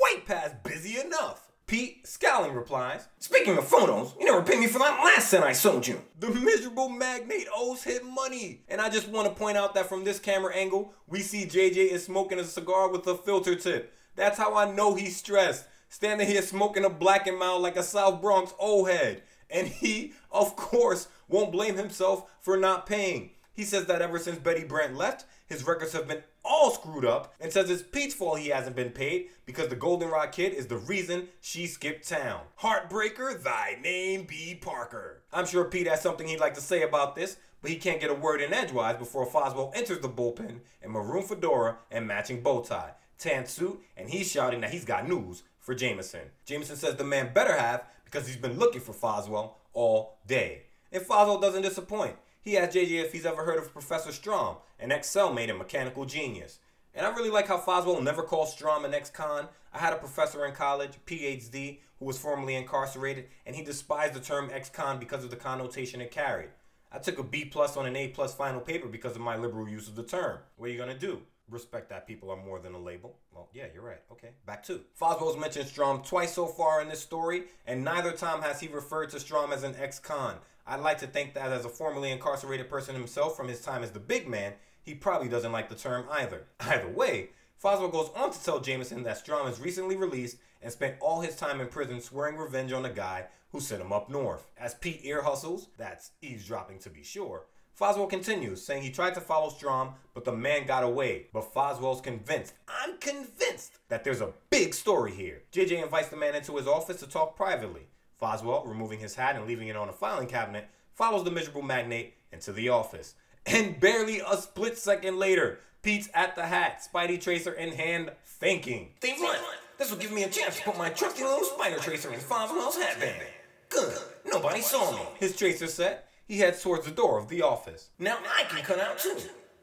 [0.00, 1.45] Way past busy enough.
[1.66, 5.52] Pete, scowling, replies, Speaking of photos, you never paid me for that last cent I
[5.52, 6.00] sold you.
[6.20, 8.62] The miserable magnate owes him money.
[8.68, 11.90] And I just want to point out that from this camera angle, we see JJ
[11.90, 13.92] is smoking a cigar with a filter tip.
[14.14, 15.66] That's how I know he's stressed.
[15.88, 19.24] Standing here smoking a black and mild like a South Bronx old head.
[19.50, 23.30] And he, of course, won't blame himself for not paying.
[23.52, 27.34] He says that ever since Betty Brant left, his records have been all screwed up
[27.40, 30.76] and says it's Pete's fault he hasn't been paid because the Goldenrod Kid is the
[30.76, 32.42] reason she skipped town.
[32.60, 35.22] Heartbreaker, thy name be Parker.
[35.32, 38.10] I'm sure Pete has something he'd like to say about this, but he can't get
[38.10, 42.62] a word in edgewise before Foswell enters the bullpen in maroon fedora and matching bow
[42.62, 46.30] tie, tan suit, and he's shouting that he's got news for Jameson.
[46.44, 50.62] Jameson says the man better have because he's been looking for Foswell all day.
[50.92, 52.16] And Foswell doesn't disappoint.
[52.46, 56.60] He asked JJ if he's ever heard of Professor Stromm, an ex-cellmate and mechanical genius.
[56.94, 59.48] And I really like how Foswell never calls Stromm an ex-con.
[59.72, 64.20] I had a professor in college, PhD, who was formerly incarcerated, and he despised the
[64.20, 66.50] term ex-con because of the connotation it carried.
[66.92, 69.68] I took a B plus on an A plus final paper because of my liberal
[69.68, 70.38] use of the term.
[70.54, 71.22] What are you gonna do?
[71.50, 73.18] Respect that people are more than a label.
[73.32, 74.02] Well, yeah, you're right.
[74.12, 78.42] Okay, back to Foswell's mentioned Stromm twice so far in this story, and neither time
[78.42, 80.36] has he referred to Stromm as an ex-con.
[80.66, 83.92] I'd like to think that as a formerly incarcerated person himself from his time as
[83.92, 86.46] the big man, he probably doesn't like the term either.
[86.60, 87.30] Either way,
[87.62, 91.36] Foswell goes on to tell Jameson that Stromm is recently released and spent all his
[91.36, 94.46] time in prison swearing revenge on the guy who sent him up north.
[94.58, 97.46] As Pete ear hustles, that's eavesdropping to be sure,
[97.78, 101.26] Foswell continues, saying he tried to follow Stromm, but the man got away.
[101.32, 105.42] But Foswell's convinced, I'm convinced, that there's a big story here.
[105.52, 107.88] JJ invites the man into his office to talk privately.
[108.20, 112.14] Foswell, removing his hat and leaving it on a filing cabinet, follows the miserable magnate
[112.32, 113.14] into the office.
[113.44, 118.88] And barely a split second later, Pete's at the hat, Spidey Tracer in hand, thinking.
[118.98, 119.38] Steve Blunt,
[119.78, 122.76] this will give me a chance to put my trusty little spider tracer in Foswell's
[122.76, 123.22] hatband.
[123.68, 125.02] Good, nobody saw me.
[125.20, 127.90] His tracer set, he heads towards the door of the office.
[127.98, 129.16] Now I can cut out too.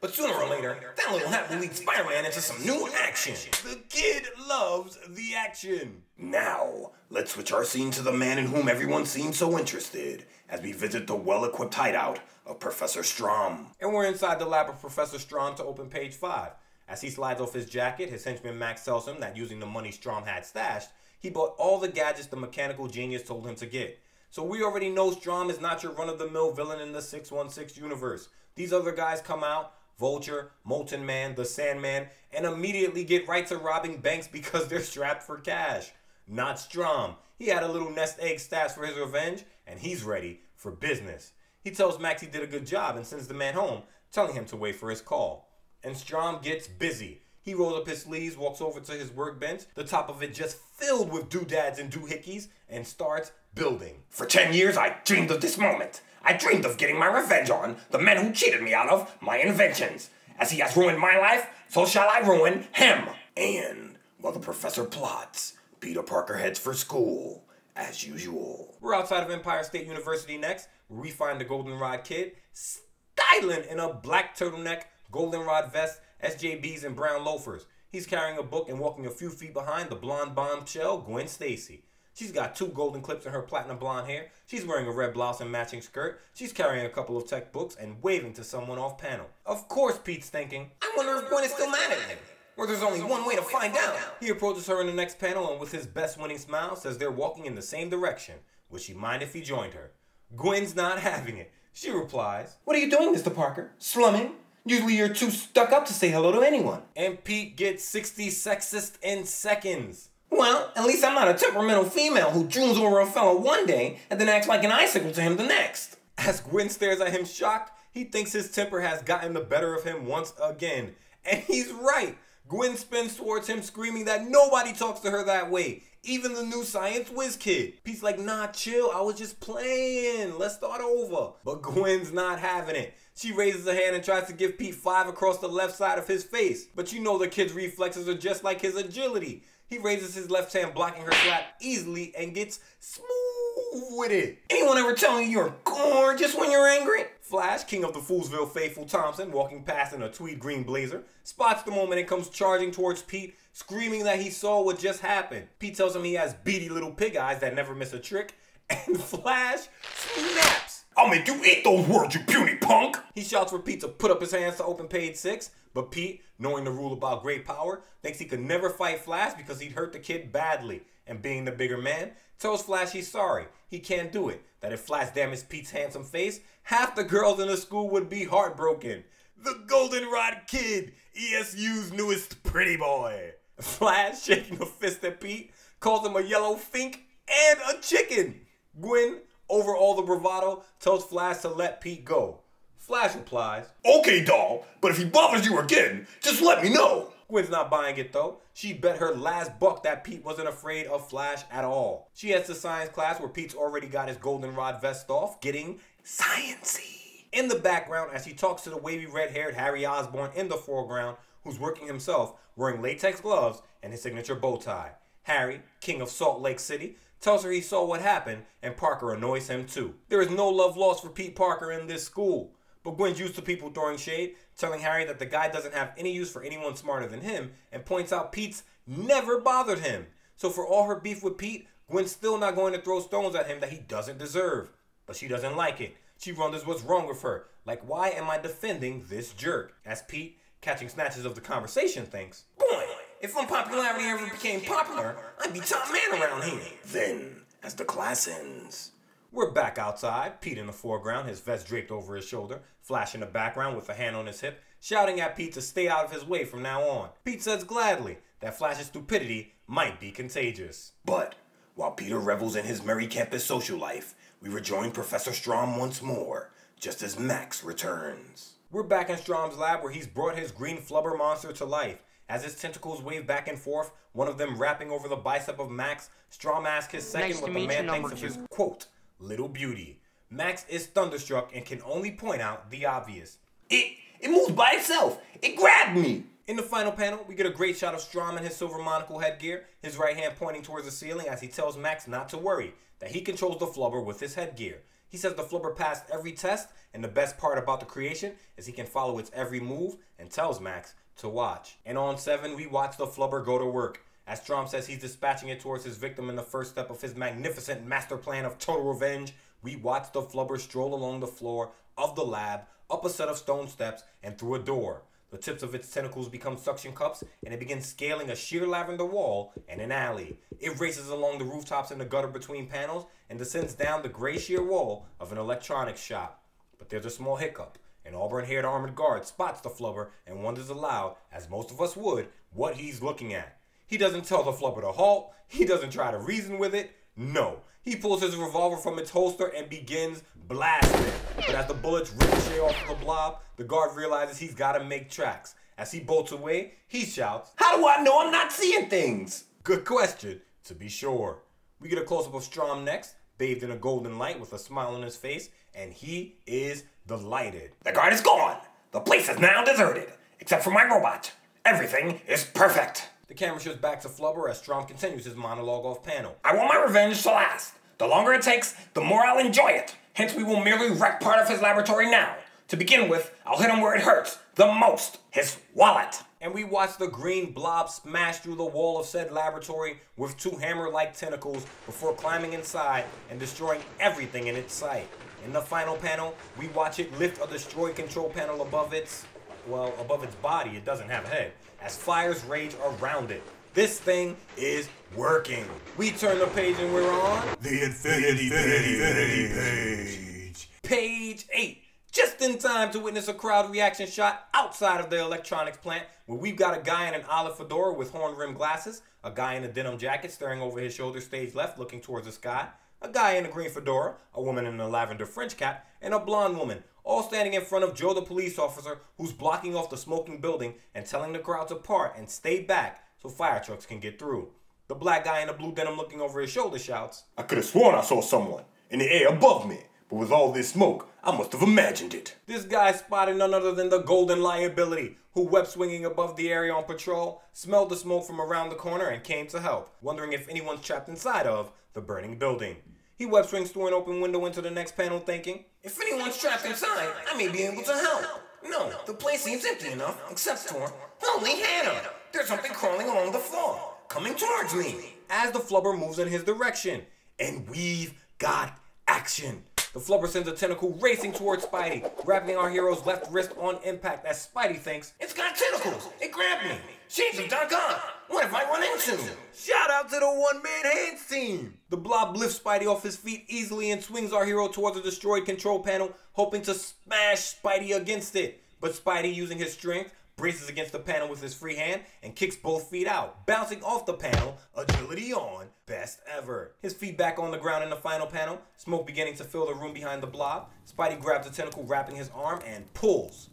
[0.03, 3.35] But sooner or later, that little hat will lead Spider-Man into some new action.
[3.63, 6.03] The kid loves the action.
[6.17, 10.59] Now, let's switch our scene to the man in whom everyone seems so interested as
[10.61, 13.67] we visit the well-equipped hideout of Professor Stromm.
[13.79, 16.51] And we're inside the lab of Professor Stromm to open page 5.
[16.89, 19.93] As he slides off his jacket, his henchman Max tells him that using the money
[19.93, 20.89] Stromm had stashed,
[21.21, 23.97] he bought all the gadgets the mechanical genius told him to get.
[24.31, 28.27] So we already know Stromm is not your run-of-the-mill villain in the 616 universe.
[28.55, 33.58] These other guys come out, Vulture, Molten Man, the Sandman, and immediately get right to
[33.58, 35.91] robbing banks because they're strapped for cash.
[36.27, 37.15] Not Stromm.
[37.38, 41.34] He had a little nest egg stashed for his revenge, and he's ready for business.
[41.63, 44.45] He tells Max he did a good job and sends the man home, telling him
[44.45, 45.49] to wait for his call.
[45.84, 47.21] And Stromm gets busy.
[47.41, 50.58] He rolls up his sleeves, walks over to his workbench, the top of it just
[50.75, 54.03] filled with doodads and doohickeys, and starts building.
[54.09, 56.01] For ten years, I dreamed of this moment.
[56.23, 59.37] I dreamed of getting my revenge on the men who cheated me out of my
[59.37, 60.09] inventions.
[60.39, 63.09] As he has ruined my life, so shall I ruin him.
[63.35, 67.43] And while the professor plots, Peter Parker heads for school,
[67.75, 68.75] as usual.
[68.79, 73.93] We're outside of Empire State University next, we find the Goldenrod Kid styling in a
[73.93, 77.65] black turtleneck, goldenrod vest, SJBs, and brown loafers.
[77.91, 81.83] He's carrying a book and walking a few feet behind the blonde bombshell, Gwen Stacy.
[82.13, 84.28] She's got two golden clips in her platinum blonde hair.
[84.45, 86.19] She's wearing a red blouse and matching skirt.
[86.36, 89.26] She's carrying a couple of tech books and waving to someone off panel.
[89.45, 92.17] Of course, Pete's thinking, I wonder if Gwen is still mad at him.
[92.56, 93.95] Or there's only one way to find out.
[94.19, 97.10] He approaches her in the next panel and with his best winning smile says they're
[97.12, 98.36] walking in the same direction.
[98.69, 99.91] Would she mind if he joined her?
[100.36, 101.52] Gwen's not having it.
[101.73, 103.34] She replies, What are you doing, Mr.
[103.34, 103.71] Parker?
[103.80, 104.34] Slumming?
[104.65, 106.84] Usually you're too stuck up to say hello to anyone.
[106.95, 110.10] and Pete gets 60 sexist in seconds.
[110.36, 114.00] Well, at least I'm not a temperamental female who drools over a fellow one day
[114.10, 115.98] and then acts like an icicle to him the next.
[116.17, 119.84] As Gwen stares at him shocked, he thinks his temper has gotten the better of
[119.84, 120.96] him once again.
[121.24, 122.17] And he's right.
[122.48, 125.84] Gwen spins towards him screaming that nobody talks to her that way.
[126.04, 127.76] Even the new science whiz kid.
[127.84, 128.89] Pete's like, nah, chill.
[128.91, 130.39] I was just playing.
[130.39, 131.34] Let's start over.
[131.46, 132.96] But Gwen's not having it.
[133.15, 136.08] She raises her hand and tries to give Pete five across the left side of
[136.08, 136.65] his face.
[136.76, 139.43] But you know the kid's reflexes are just like his agility.
[139.73, 144.38] He raises his left hand, blocking her slap easily, and gets smooth with it.
[144.51, 147.05] Anyone ever tell you you're gorgeous when you're angry?
[147.21, 151.63] Flash, king of the Foolsville faithful Thompson, walking past in a tweed green blazer, spots
[151.63, 155.47] the moment and comes charging towards Pete, screaming that he saw what just happened.
[155.57, 158.36] Pete tells him he has beady little pig eyes that never miss a trick,
[158.69, 160.62] and Flash snaps.
[161.03, 162.95] I'll make you eat those words, you puny punk!
[163.13, 166.23] He shouts for Pete to put up his hands to open page six, but Pete,
[166.39, 169.91] knowing the rule about great power, thinks he could never fight Flash because he'd hurt
[169.91, 170.83] the kid badly.
[171.05, 174.79] And being the bigger man, tells Flash he's sorry, he can't do it, that if
[174.79, 179.03] Flash damaged Pete's handsome face, half the girls in the school would be heartbroken.
[179.37, 183.33] The Goldenrod Kid, ESU's newest pretty boy.
[183.59, 188.39] Flash, shaking a fist at Pete, calls him a yellow fink and a chicken.
[188.79, 189.17] Gwen,
[189.49, 192.39] over all the bravado, tells Flash to let Pete go.
[192.77, 197.13] Flash replies, Okay, doll, but if he bothers you again, just let me know.
[197.29, 198.39] Gwen's not buying it though.
[198.53, 202.10] She bet her last buck that Pete wasn't afraid of Flash at all.
[202.13, 207.25] She heads to science class where Pete's already got his goldenrod vest off, getting sciency.
[207.32, 211.17] In the background, as he talks to the wavy red-haired Harry Osborn in the foreground,
[211.43, 214.91] who's working himself, wearing latex gloves and his signature bow tie.
[215.23, 219.47] Harry, king of Salt Lake City, tells her he saw what happened, and Parker annoys
[219.47, 219.95] him too.
[220.09, 222.53] There is no love lost for Pete Parker in this school.
[222.83, 226.12] But Gwen's used to people throwing shade, telling Harry that the guy doesn't have any
[226.12, 230.05] use for anyone smarter than him, and points out Pete's never bothered him.
[230.36, 233.47] So for all her beef with Pete, Gwen's still not going to throw stones at
[233.47, 234.69] him that he doesn't deserve.
[235.05, 235.95] But she doesn't like it.
[236.17, 237.45] She wonders what's wrong with her.
[237.65, 239.73] Like, why am I defending this jerk?
[239.86, 242.86] As Pete, catching snatches of the conversation, thinks, Boy,
[243.23, 246.59] if unpopularity ever became popular, I'd be top man around here.
[246.88, 248.91] Then, as the class ends,
[249.31, 253.21] We're back outside, Pete in the foreground, his vest draped over his shoulder, Flash in
[253.21, 256.12] the background with a hand on his hip, shouting at Pete to stay out of
[256.12, 257.09] his way from now on.
[257.23, 260.91] Pete says gladly that Flash's stupidity might be contagious.
[261.05, 261.36] But
[261.75, 266.51] while Peter revels in his merry campus social life, we rejoin Professor Stromm once more,
[266.77, 268.55] just as Max returns.
[268.69, 271.99] We're back in Stromm's lab where he's brought his green flubber monster to life.
[272.34, 275.69] As his tentacles wave back and forth, one of them wrapping over the bicep of
[275.69, 278.88] Max, Stromm asks his second Nice what the man thinks of his quote,
[279.19, 280.00] little beauty.
[280.32, 283.38] Max is thunderstruck and can only point out the obvious.
[283.69, 285.22] It it moves by itself.
[285.43, 286.24] It grabbed me.
[286.48, 289.19] In the final panel, we get a great shot of Stromm in his silver monocle
[289.19, 292.74] headgear, his right hand pointing towards the ceiling as he tells Max not to worry,
[292.98, 294.82] that he controls the flubber with his headgear.
[295.08, 298.65] He says the flubber passed every test, and the best part about the creation is
[298.65, 301.78] he can follow its every move and tells Max to watch.
[301.86, 304.02] And on 7, we watch the flubber go to work.
[304.26, 307.15] As Stromm says he's dispatching it towards his victim in the first step of his
[307.15, 312.15] magnificent master plan of total revenge, we watch the flubber stroll along the floor of
[312.15, 315.04] the lab, up a set of stone steps, and through a door.
[315.32, 319.04] The tips of its tentacles become suction cups, and it begins scaling a sheer lavender
[319.06, 320.38] wall and an alley.
[320.60, 324.38] It races along the rooftops and the gutter between panels and descends down the gray
[324.38, 326.43] sheer wall of an electronics shop.
[326.78, 327.80] But there's a small hiccup.
[328.05, 331.95] An auburn haired armored guard spots the flubber and wonders aloud, as most of us
[331.95, 333.57] would, what he's looking at.
[333.87, 336.91] He doesn't tell the flubber to halt, he doesn't try to reason with it.
[337.15, 341.13] No, he pulls his revolver from its holster and begins blasting.
[341.35, 345.09] But as the bullets ricochet off of the blob, the guard realizes he's gotta make
[345.09, 345.55] tracks.
[345.77, 349.45] As he bolts away, he shouts, How do I know I'm not seeing things?
[349.63, 351.39] Good question, to be sure.
[351.79, 354.59] We get a close up of Stromm next, bathed in a golden light with a
[354.59, 357.71] smile on his face, and he is delighted.
[357.83, 358.57] The guard is gone.
[358.91, 361.31] The place is now deserted, except for my robot.
[361.65, 363.09] Everything is perfect.
[363.27, 366.35] The camera shifts back to Flubber as Stromm continues his monologue off panel.
[366.43, 367.73] I want my revenge to last.
[367.97, 369.95] The longer it takes, the more I'll enjoy it.
[370.13, 372.35] Hence, we will merely wreck part of his laboratory now.
[372.67, 376.21] To begin with, I'll hit him where it hurts the most his wallet.
[376.41, 380.51] And we watch the green blob smash through the wall of said laboratory with two
[380.57, 385.07] hammer like tentacles before climbing inside and destroying everything in its sight.
[385.45, 389.25] In the final panel, we watch it lift a destroyed control panel above its,
[389.67, 391.51] well, above its body, it doesn't have a head,
[391.82, 393.43] as fires rage around it.
[393.73, 395.65] This thing is working.
[395.97, 400.69] We turn the page and we're on The Infinity, Infinity, Infinity page.
[400.84, 401.82] page 8.
[402.12, 406.38] Just in time to witness a crowd reaction shot outside of the electronics plant where
[406.38, 409.63] we've got a guy in an olive fedora with horn rimmed glasses, a guy in
[409.63, 412.67] a denim jacket staring over his shoulder stage left looking towards the sky,
[413.03, 416.19] a guy in a green fedora, a woman in a lavender French cap, and a
[416.19, 419.97] blonde woman, all standing in front of Joe the police officer who's blocking off the
[419.97, 423.99] smoking building and telling the crowd to part and stay back so fire trucks can
[423.99, 424.49] get through.
[424.87, 427.65] The black guy in the blue denim looking over his shoulder shouts, I could have
[427.65, 429.79] sworn I saw someone in the air above me,
[430.10, 432.35] but with all this smoke, I must have imagined it.
[432.47, 436.73] This guy spotted none other than the Golden Liability, who web swinging above the area
[436.73, 440.47] on patrol, smelled the smoke from around the corner and came to help, wondering if
[440.47, 442.77] anyone's trapped inside of the burning building.
[443.15, 446.65] He web swings through an open window into the next panel, thinking, If anyone's trapped
[446.65, 448.25] inside, I may be able to help.
[448.67, 450.91] No, the place seems empty enough, except for.
[451.21, 452.01] Holy Hannah!
[452.31, 455.13] There's something crawling along the floor, coming towards me.
[455.29, 457.01] as the flubber moves in his direction.
[457.39, 459.63] And we've got action.
[459.93, 464.25] The flubber sends a tentacle racing towards Spidey, wrapping our hero's left wrist on impact
[464.25, 466.09] as Spidey thinks, It's got tentacles.
[466.19, 466.77] It grabbed me.
[467.09, 468.03] Shades of Doc Ock.
[468.34, 469.23] What have I run into?
[469.56, 471.77] Shout out to the one man hands team!
[471.92, 475.46] The blob lifts Spidey off his feet easily and swings our hero towards a destroyed
[475.46, 478.63] control panel, hoping to smash Spidey against it.
[478.81, 482.56] But Spidey, using his strength, braces against the panel with his free hand and kicks
[482.56, 486.71] both feet out, bouncing off the panel, agility on, best ever.
[486.81, 489.75] His feet back on the ground in the final panel, smoke beginning to fill the
[489.75, 490.71] room behind the blob.
[490.92, 493.52] Spidey grabs a tentacle wrapping his arm and pulls.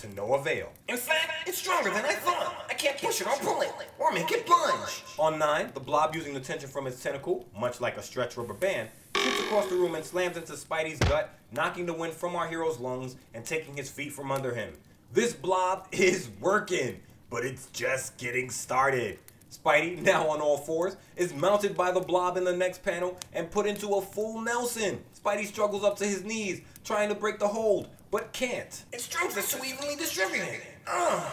[0.00, 0.72] To no avail.
[0.88, 2.64] In fact, it's stronger than I thought.
[2.70, 5.02] I can't push it or pull it, or make it plunge.
[5.18, 8.54] On 9, the blob using the tension from its tentacle, much like a stretch rubber
[8.54, 12.48] band, shoots across the room and slams into Spidey's gut, knocking the wind from our
[12.48, 14.72] hero's lungs and taking his feet from under him.
[15.12, 16.98] This blob is working,
[17.28, 19.18] but it's just getting started.
[19.52, 23.50] Spidey, now on all fours, is mounted by the blob in the next panel and
[23.50, 25.04] put into a full Nelson.
[25.22, 28.84] Spidey struggles up to his knees, trying to break the hold, but can't.
[28.92, 30.60] Its strength is so evenly distributed.
[30.86, 31.32] Ugh.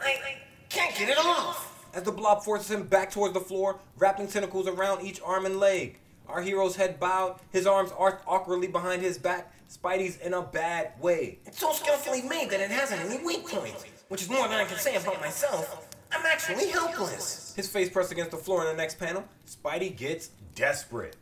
[0.00, 0.36] I, I
[0.68, 1.86] can't get it off.
[1.94, 5.58] as the blob forces him back towards the floor, wrapping tentacles around each arm and
[5.58, 5.98] leg.
[6.28, 9.52] Our hero's head bowed, his arms arched awkwardly behind his back.
[9.68, 11.38] Spidey's in a bad way.
[11.44, 14.64] It's so skillfully made that it hasn't any weak points, which is more than I
[14.64, 15.88] can say about myself.
[16.12, 17.52] I'm actually helpless.
[17.54, 21.16] His face pressed against the floor in the next panel, Spidey gets desperate.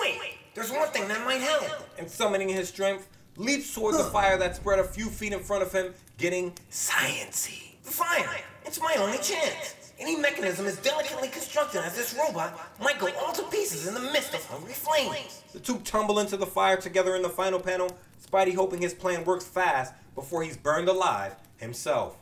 [0.00, 0.18] Wait,
[0.54, 1.64] there's one thing that might help.
[1.98, 5.62] And summoning his strength, leaps towards the fire that spread a few feet in front
[5.62, 7.74] of him, getting sciency.
[7.84, 8.28] The fire.
[8.64, 9.76] It's my only chance.
[9.98, 14.00] Any mechanism as delicately constructed as this robot might go all to pieces in the
[14.00, 15.42] midst of hungry flames.
[15.52, 19.24] The two tumble into the fire together in the final panel, Spidey hoping his plan
[19.24, 22.16] works fast before he's burned alive himself.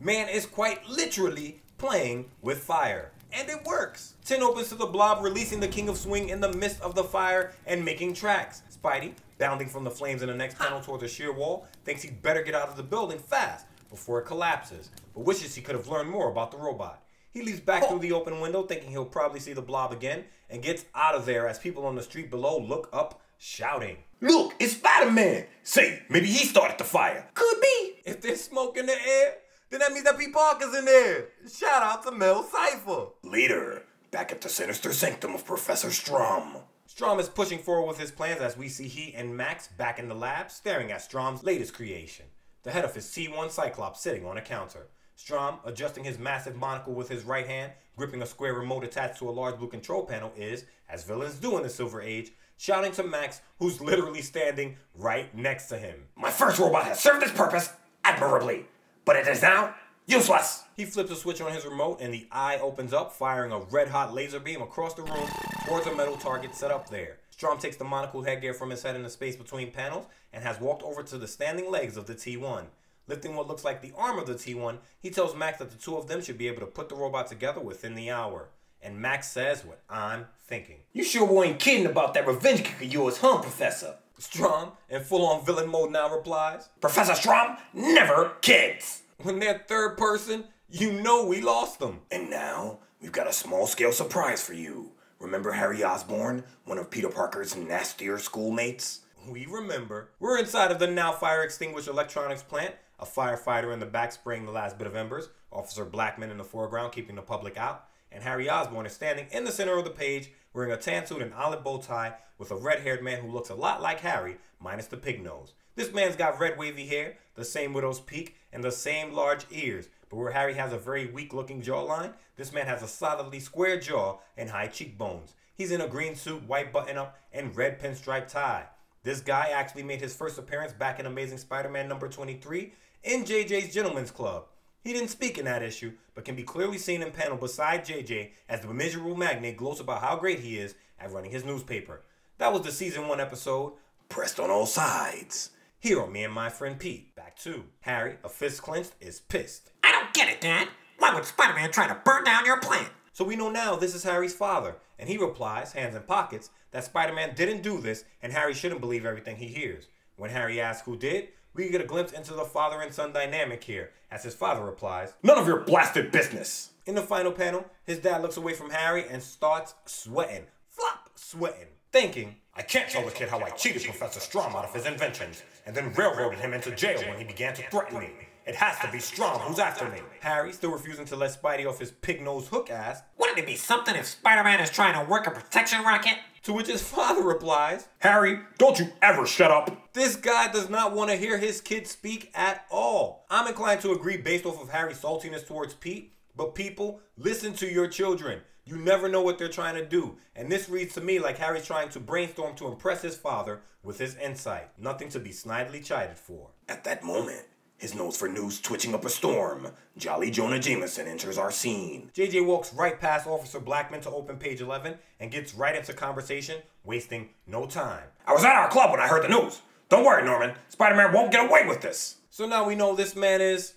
[0.00, 3.12] Man is quite literally playing with fire.
[3.32, 4.14] And it works.
[4.24, 7.04] Tin opens to the blob, releasing the King of Swing in the midst of the
[7.04, 8.62] fire and making tracks.
[8.82, 12.20] Spidey, bounding from the flames in the next panel towards a sheer wall, thinks he'd
[12.22, 15.86] better get out of the building fast before it collapses, but wishes he could have
[15.86, 17.02] learned more about the robot.
[17.32, 18.00] He leaps back through oh.
[18.00, 21.48] the open window, thinking he'll probably see the blob again, and gets out of there
[21.48, 23.98] as people on the street below look up, shouting.
[24.20, 25.46] Look, it's Spider-Man.
[25.62, 27.28] Say, maybe he started the fire.
[27.34, 27.94] Could be.
[28.04, 29.34] If there's smoke in the air,
[29.70, 31.28] then that means that Pete Parker's in there.
[31.50, 33.06] Shout out to Mel Cipher.
[33.22, 36.60] Later, back at the sinister sanctum of Professor Stromm.
[36.94, 40.08] Stromm is pushing forward with his plans as we see he and Max back in
[40.08, 42.26] the lab staring at Stromm's latest creation,
[42.64, 44.88] the head of his C1 Cyclops sitting on a counter.
[45.16, 49.30] Stromm, adjusting his massive monocle with his right hand, gripping a square remote attached to
[49.30, 53.02] a large blue control panel, is, as villains do in the Silver Age, shouting to
[53.02, 56.08] Max, who's literally standing right next to him.
[56.14, 57.72] My first robot has served its purpose
[58.04, 58.66] admirably,
[59.06, 59.74] but it is now
[60.06, 60.64] useless.
[60.76, 63.88] He flips a switch on his remote and the eye opens up, firing a red
[63.88, 65.28] hot laser beam across the room
[65.66, 67.18] towards a metal target set up there.
[67.36, 70.60] Stromm takes the monocle headgear from his head in the space between panels and has
[70.60, 72.66] walked over to the standing legs of the T1.
[73.08, 75.96] Lifting what looks like the arm of the T1, he tells Max that the two
[75.96, 78.48] of them should be able to put the robot together within the hour.
[78.80, 80.78] And Max says what I'm thinking.
[80.92, 83.96] You sure ain't kidding about that revenge kick of yours, huh, Professor?
[84.18, 89.02] Stromm, in full on villain mode now, replies, Professor Stromm never kids.
[89.22, 92.00] When they're third person, you know we lost them.
[92.10, 94.90] And now, we've got a small scale surprise for you.
[95.20, 99.02] Remember Harry Osborn, one of Peter Parker's nastier schoolmates?
[99.28, 100.10] We remember.
[100.18, 102.74] We're inside of the now fire extinguished electronics plant.
[102.98, 105.28] A firefighter in the back spraying the last bit of embers.
[105.52, 107.84] Officer Blackman in the foreground keeping the public out.
[108.10, 111.22] And Harry Osborn is standing in the center of the page wearing a tan suit
[111.22, 114.38] and olive bow tie with a red haired man who looks a lot like Harry,
[114.58, 115.52] minus the pig nose.
[115.76, 119.88] This man's got red wavy hair, the same widow's peak, and the same large ears.
[120.08, 123.80] But where Harry has a very weak looking jawline, this man has a solidly square
[123.80, 125.34] jaw and high cheekbones.
[125.54, 128.66] He's in a green suit, white button up, and red pinstripe tie.
[129.04, 132.72] This guy actually made his first appearance back in Amazing Spider Man number 23
[133.02, 134.44] in JJ's Gentleman's Club.
[134.84, 138.30] He didn't speak in that issue, but can be clearly seen in panel beside JJ
[138.48, 142.02] as the miserable magnate gloats about how great he is at running his newspaper.
[142.38, 143.74] That was the season one episode.
[144.08, 145.50] Pressed on all sides.
[145.82, 147.12] Here on me and my friend Pete.
[147.16, 149.72] Back to Harry, a fist clenched, is pissed.
[149.82, 150.68] I don't get it, Dad.
[151.00, 152.88] Why would Spider Man try to burn down your plant?
[153.12, 156.84] So we know now this is Harry's father, and he replies, hands in pockets, that
[156.84, 159.88] Spider Man didn't do this, and Harry shouldn't believe everything he hears.
[160.14, 163.64] When Harry asks who did, we get a glimpse into the father and son dynamic
[163.64, 166.70] here, as his father replies, None of your blasted business.
[166.86, 170.44] In the final panel, his dad looks away from Harry and starts sweating.
[170.68, 171.66] Flop, sweating.
[171.90, 175.42] thinking, I can't tell the kid how I cheated Professor Stromm out of his inventions
[175.66, 178.10] and then railroaded him into jail when he began to threaten me.
[178.44, 180.00] It has to be Stromm who's after me.
[180.20, 183.54] Harry, still refusing to let Spidey off his pig nosed hook, asked, Wouldn't it be
[183.54, 186.18] something if Spider Man is trying to work a protection racket?
[186.42, 189.92] to which his father replies, Harry, don't you ever shut up.
[189.92, 193.26] This guy does not want to hear his kid speak at all.
[193.30, 197.66] I'm inclined to agree based off of Harry's saltiness towards Pete, but people, listen to
[197.66, 198.40] your children.
[198.64, 200.16] You never know what they're trying to do.
[200.36, 203.98] And this reads to me like Harry's trying to brainstorm to impress his father with
[203.98, 204.68] his insight.
[204.78, 206.50] Nothing to be snidely chided for.
[206.68, 207.42] At that moment,
[207.76, 209.66] his nose for news twitching up a storm,
[209.98, 212.12] Jolly Jonah Jameson enters our scene.
[212.14, 216.62] JJ walks right past Officer Blackman to open page 11 and gets right into conversation,
[216.84, 218.04] wasting no time.
[218.24, 219.60] I was at our club when I heard the news.
[219.88, 220.54] Don't worry, Norman.
[220.68, 222.18] Spider Man won't get away with this.
[222.30, 223.74] So now we know this man is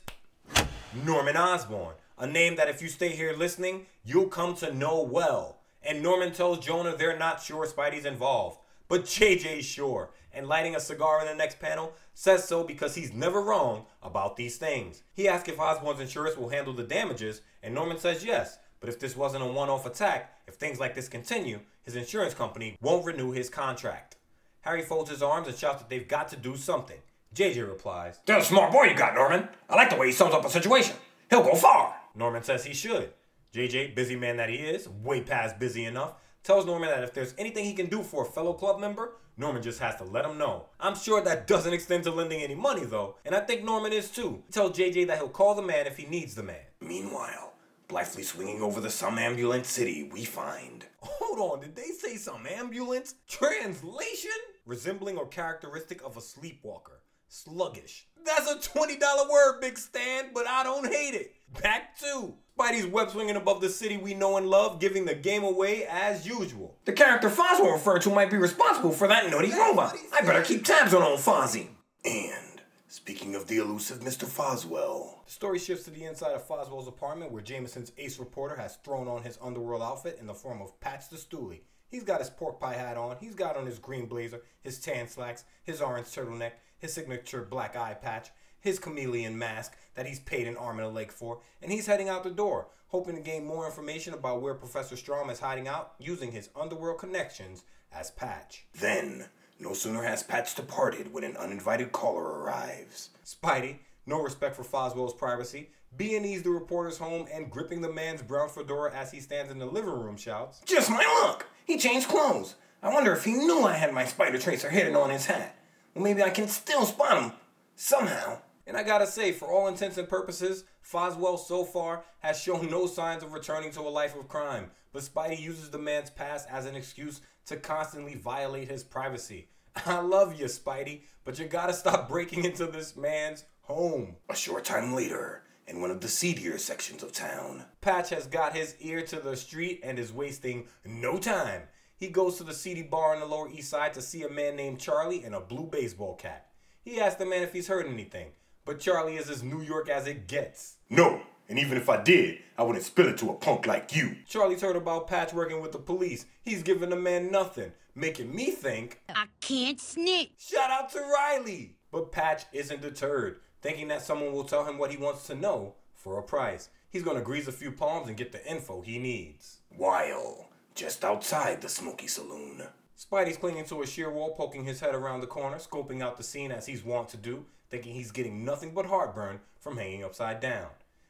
[1.04, 5.58] Norman Osborn, a name that if you stay here listening, you'll come to know well.
[5.84, 10.12] And Norman tells Jonah they're not sure Spidey's involved, but JJ's sure.
[10.34, 14.36] And lighting a cigar in the next panel says so because he's never wrong about
[14.36, 15.04] these things.
[15.14, 18.58] He asks if Osborn's insurance will handle the damages, and Norman says yes.
[18.80, 22.34] But if this wasn't a one off attack, if things like this continue, his insurance
[22.34, 24.16] company won't renew his contract.
[24.62, 26.98] Harry folds his arms and shouts that they've got to do something.
[27.34, 29.48] JJ replies, There's a smart boy you got, Norman.
[29.70, 30.96] I like the way he sums up a situation.
[31.30, 31.95] He'll go far.
[32.16, 33.14] Norman says he should.
[33.54, 37.34] JJ, busy man that he is, way past busy enough, tells Norman that if there's
[37.38, 40.38] anything he can do for a fellow club member, Norman just has to let him
[40.38, 40.68] know.
[40.80, 44.10] I'm sure that doesn't extend to lending any money though, and I think Norman is
[44.10, 44.44] too.
[44.46, 46.62] He tells JJ that he'll call the man if he needs the man.
[46.82, 47.54] Meanwhile,
[47.88, 50.86] blithely swinging over the somnambulant city, we find.
[51.02, 53.16] Hold on, did they say some ambulance?
[53.28, 54.32] Translation?
[54.66, 57.02] Resembling or characteristic of a sleepwalker.
[57.36, 58.08] Sluggish.
[58.26, 61.34] That's a $20 word, Big Stan, but I don't hate it.
[61.62, 65.44] Back to Spidey's web swinging above the city we know and love, giving the game
[65.44, 66.78] away as usual.
[66.86, 69.98] The character Foswell referred to might be responsible for that naughty robot.
[70.14, 71.68] I better keep tabs on old Fozzie.
[72.06, 74.26] And speaking of the elusive Mr.
[74.26, 78.78] Foswell, The story shifts to the inside of Foswell's apartment where Jameson's ace reporter has
[78.78, 81.62] thrown on his underworld outfit in the form of Patch the Stoolie.
[81.88, 85.08] He's got his pork pie hat on, he's got on his green blazer, his tan
[85.08, 86.52] slacks, his orange turtleneck,
[86.86, 88.30] his signature black eye patch,
[88.60, 92.10] his chameleon mask that he's paid an arm and a leg for, and he's heading
[92.10, 95.94] out the door, hoping to gain more information about where Professor Stromm is hiding out
[96.00, 98.68] using his underworld connections as Patch.
[98.80, 99.26] then,
[99.60, 103.10] no sooner has Patch departed when an uninvited caller arrives.
[103.26, 108.50] Spidey, no respect for Foswell's privacy, B&E's the reporter's home and gripping the man's brown
[108.50, 111.48] fedora as he stands in the living room shouts, Just my luck!
[111.66, 112.56] He changed clothes.
[112.84, 115.56] I wonder if he knew I had my spider tracer hidden on his hat.
[115.96, 117.32] Well, maybe I can still spot him.
[117.76, 118.40] Somehow.
[118.68, 122.86] And I gotta say, for all intents and purposes, Foswell so far has shown no
[122.86, 124.72] signs of returning to a life of crime.
[124.92, 129.48] But Spidey uses the man's past as an excuse to constantly violate his privacy.
[129.86, 134.18] I love you, Spidey, but you gotta stop breaking into this man's home.
[134.30, 138.56] A short time later, in one of the seedier sections of town, Patch has got
[138.56, 141.64] his ear to the street and is wasting no time.
[141.98, 144.56] He goes to the seedy bar on the Lower East Side to see a man
[144.56, 146.48] named Charlie in a blue baseball cap.
[146.84, 148.28] He asks the man if he's heard anything,
[148.66, 150.76] but Charlie is as New York as it gets.
[150.90, 154.18] No, and even if I did, I wouldn't spill it to a punk like you.
[154.28, 156.26] Charlie's heard about Patch working with the police.
[156.44, 160.32] He's giving the man nothing, making me think, I can't snitch.
[160.38, 161.78] shout out to Riley.
[161.92, 165.76] But Patch isn't deterred, thinking that someone will tell him what he wants to know
[165.94, 166.68] for a price.
[166.90, 169.60] He's gonna grease a few palms and get the info he needs.
[169.70, 172.62] While, just outside the smoky saloon,
[172.98, 176.24] Spidey's clinging to a sheer wall, poking his head around the corner, scoping out the
[176.24, 180.40] scene as he's wont to do, thinking he's getting nothing but heartburn from hanging upside
[180.40, 180.68] down.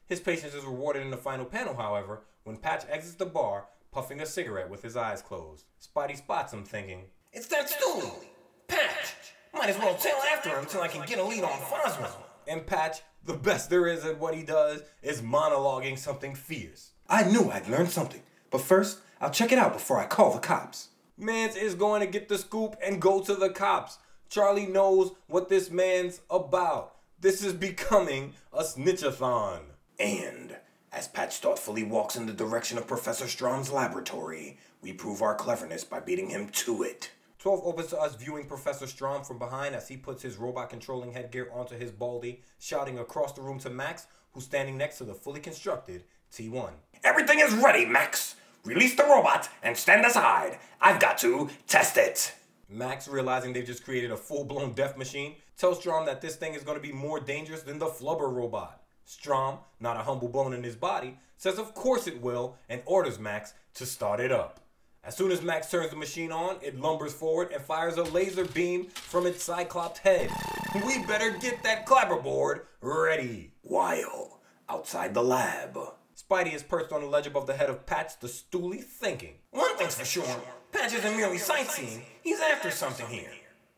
[0.08, 4.22] His patience is rewarded in the final panel, however, when Patch exits the bar, puffing
[4.22, 5.66] a cigarette with his eyes closed.
[5.82, 8.24] Spidey spots him, thinking, it's that stool.
[8.68, 9.16] Patch.
[9.54, 12.16] Might as well tail after him until I can get a lead on Foswell.
[12.48, 16.92] and Patch, the best there is at what he does, is monologuing something fierce.
[17.08, 20.40] I knew I'd learn something, but first, I'll check it out before I call the
[20.40, 20.90] cops.
[21.18, 23.98] Mans is going to get the scoop and go to the cops.
[24.30, 26.96] Charlie knows what this man's about.
[27.20, 29.62] This is becoming a snitchathon.
[30.00, 30.58] And
[30.92, 35.86] as Patch thoughtfully walks in the direction of Professor Stromm's laboratory, we prove our cleverness
[35.86, 37.12] by beating him to it.
[37.40, 41.14] 12 opens to us viewing Professor Stromm from behind as he puts his robot controlling
[41.14, 45.14] headgear onto his baldy, shouting across the room to Max, who's standing next to the
[45.14, 46.04] fully constructed
[46.34, 46.72] T1.
[47.04, 48.36] Everything is ready, Max.
[48.66, 50.58] Release the robot and stand aside.
[50.82, 52.34] I've got to test it.
[52.68, 56.56] Max, realizing they've just created a full blown death machine, tells Stromm that this thing
[56.56, 58.82] is going to be more dangerous than the Flubber robot.
[59.08, 63.20] Stromm, not a humble bone in his body, says of course it will and orders
[63.20, 64.60] Max to start it up.
[65.04, 68.46] As soon as Max turns the machine on, it lumbers forward and fires a laser
[68.46, 70.32] beam from its cyclops head.
[70.74, 73.52] We better get that clapperboard ready.
[73.62, 75.78] While outside the lab.
[76.16, 79.36] Spidey is perched on the ledge above the head of Patch the Stoolie, thinking.
[79.52, 80.42] One thing's for sure,
[80.72, 83.32] Patch isn't merely sightseeing, he's after something here.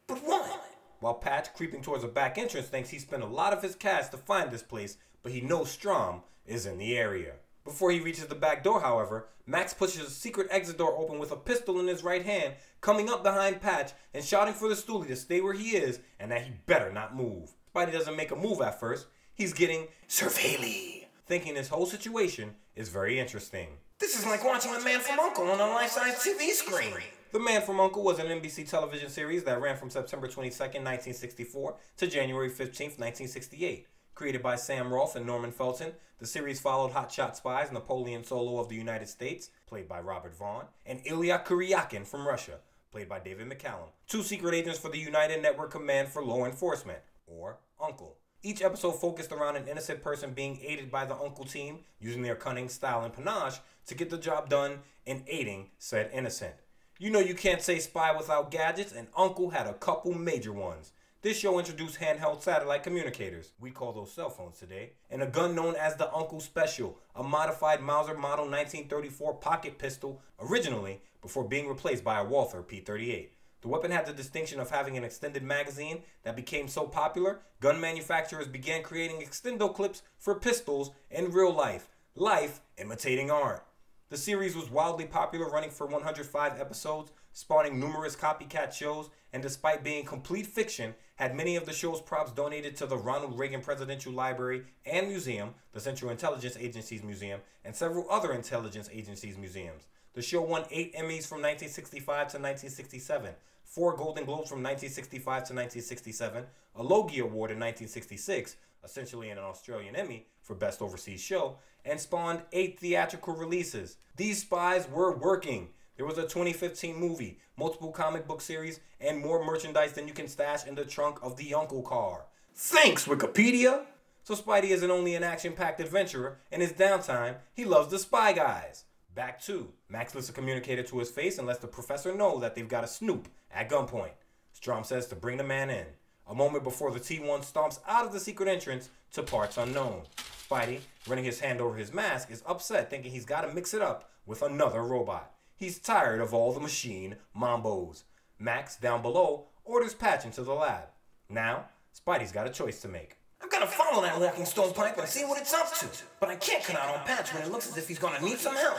[0.06, 0.64] But what?
[1.00, 4.10] While Patch, creeping towards the back entrance, thinks he spent a lot of his cash
[4.10, 7.34] to find this place, but he knows Stromm is in the area.
[7.66, 11.32] Before he reaches the back door, however, Max pushes a secret exit door open with
[11.32, 15.08] a pistol in his right hand, coming up behind Patch and shouting for the Stoolie
[15.08, 17.52] to stay where he is and that he better not move.
[17.74, 19.08] Spidey doesn't make a move at first.
[19.34, 21.07] He's getting Surveilly.
[21.28, 23.68] Thinking this whole situation is very interesting.
[24.00, 26.94] This is like watching The Man from Uncle on a life-size TV screen.
[27.34, 31.76] The Man from Uncle was an NBC television series that ran from September 22nd, 1964
[31.98, 33.88] to January 15th, 1968.
[34.16, 38.70] Created by Sam Rolfe and Norman Felton, the series followed hotshot spies Napoleon Solo of
[38.70, 42.60] the United States, played by Robert Vaughn, and Ilya Kuryakin from Russia,
[42.92, 47.00] played by David McCallum, two secret agents for the United Network Command for Law Enforcement,
[47.28, 48.16] or UNCLE.
[48.44, 52.36] Each episode focused around an innocent person being aided by the Uncle team, using their
[52.36, 56.54] cunning, style, and panache to get the job done in aiding said innocent.
[57.00, 60.94] You know you can't say spy without gadgets, and Uncle had a couple major ones.
[61.24, 65.56] This show introduced handheld satellite communicators, we call those cell phones today, and a gun
[65.56, 71.68] known as the Uncle Special, a modified Mauser Model 1934 pocket pistol, originally before being
[71.68, 73.30] replaced by a Walther P38.
[73.62, 77.82] The weapon had the distinction of having an extended magazine that became so popular, gun
[77.82, 83.66] manufacturers began creating extendo clips for pistols in real life, life imitating art.
[84.10, 89.84] The series was wildly popular, running for 105 episodes, spawning numerous copycat shows, and despite
[89.84, 94.14] being complete fiction, had many of the show's props donated to the Ronald Reagan Presidential
[94.14, 99.88] Library and Museum, the Central Intelligence Agency's museum, and several other intelligence agencies' museums.
[100.18, 105.54] The show won eight Emmys from 1965 to 1967, four Golden Globes from 1965 to
[105.54, 106.44] 1967,
[106.76, 112.42] a Logie Award in 1966, essentially an Australian Emmy for Best Overseas Show, and spawned
[112.52, 113.98] eight theatrical releases.
[114.16, 115.70] These spies were working.
[115.98, 120.28] There was a 2015 movie, multiple comic book series, and more merchandise than you can
[120.28, 122.26] stash in the trunk of the Uncle car.
[122.56, 123.86] Thanks, Wikipedia.
[124.24, 126.40] So Spidey isn't only an action-packed adventurer.
[126.52, 128.86] In his downtime, he loves the Spy Guys.
[129.18, 132.54] Back two, Max lifts a communicator to his face and lets the professor know that
[132.54, 134.12] they've got a snoop at gunpoint.
[134.56, 135.88] Stromm says to bring the man in.
[136.28, 140.04] A moment before the T1 stomps out of the secret entrance to parts unknown.
[140.48, 143.82] Spidey, running his hand over his mask, is upset thinking he's got to mix it
[143.82, 145.32] up with another robot.
[145.56, 148.04] He's tired of all the machine mambos.
[148.38, 150.90] Max, down below, orders Patch into the lab.
[151.28, 153.18] Now, Spidey's got a choice to make.
[153.42, 155.88] I'm gonna follow that locking stone pipe and see what it's up to.
[156.20, 158.38] But I can't cut out on Patch when it looks as if he's gonna need
[158.38, 158.78] some help.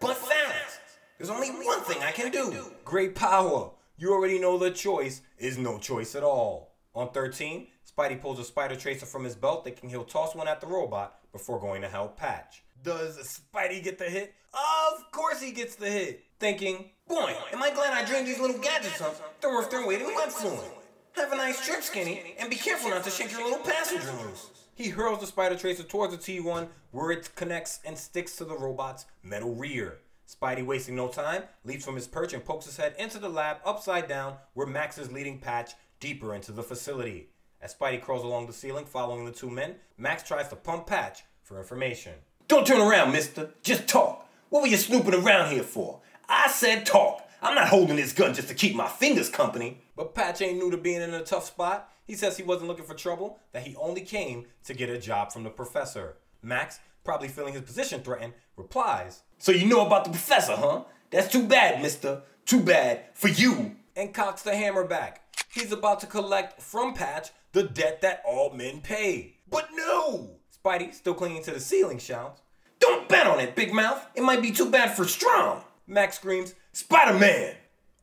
[0.00, 0.80] But fast.
[1.18, 2.72] There's only one thing I can do.
[2.84, 3.70] Great power.
[3.96, 6.74] You already know the choice is no choice at all.
[6.94, 10.60] On 13, Spidey pulls a spider tracer from his belt thinking he'll toss one at
[10.60, 12.64] the robot before going to help Patch.
[12.82, 14.34] Does Spidey get the hit?
[14.52, 16.24] Of course he gets the hit.
[16.38, 19.40] Thinking, Boy, am I glad I dreamed these little gadgets up.
[19.40, 20.70] They're worth their weight in web fluid.
[21.16, 24.50] Have a nice trip, Skinny, and be careful not to shake your little passenger loose.
[24.74, 28.56] He hurls the spider tracer towards the T1 where it connects and sticks to the
[28.56, 29.98] robot's metal rear.
[30.28, 33.58] Spidey, wasting no time, leaps from his perch and pokes his head into the lab
[33.64, 37.28] upside down where Max is leading Patch deeper into the facility.
[37.60, 41.24] As Spidey crawls along the ceiling following the two men, Max tries to pump Patch
[41.42, 42.14] for information.
[42.48, 43.50] Don't turn around, mister.
[43.62, 44.28] Just talk.
[44.48, 46.00] What were you snooping around here for?
[46.28, 47.22] I said talk.
[47.42, 49.82] I'm not holding this gun just to keep my fingers company.
[49.96, 51.90] But Patch ain't new to being in a tough spot.
[52.06, 55.32] He says he wasn't looking for trouble, that he only came to get a job
[55.32, 56.16] from the professor.
[56.42, 60.84] Max, probably feeling his position threatened, replies, So you know about the professor, huh?
[61.10, 62.22] That's too bad, mister.
[62.44, 63.76] Too bad for you.
[63.96, 65.22] and cocks the hammer back.
[65.52, 69.36] He's about to collect from Patch the debt that all men pay.
[69.48, 70.30] But no!
[70.64, 72.42] Spidey, still clinging to the ceiling, shouts.
[72.80, 74.04] Don't bet on it, Big Mouth.
[74.16, 75.62] It might be too bad for Stromm.
[75.86, 77.54] Max screams, Spider Man!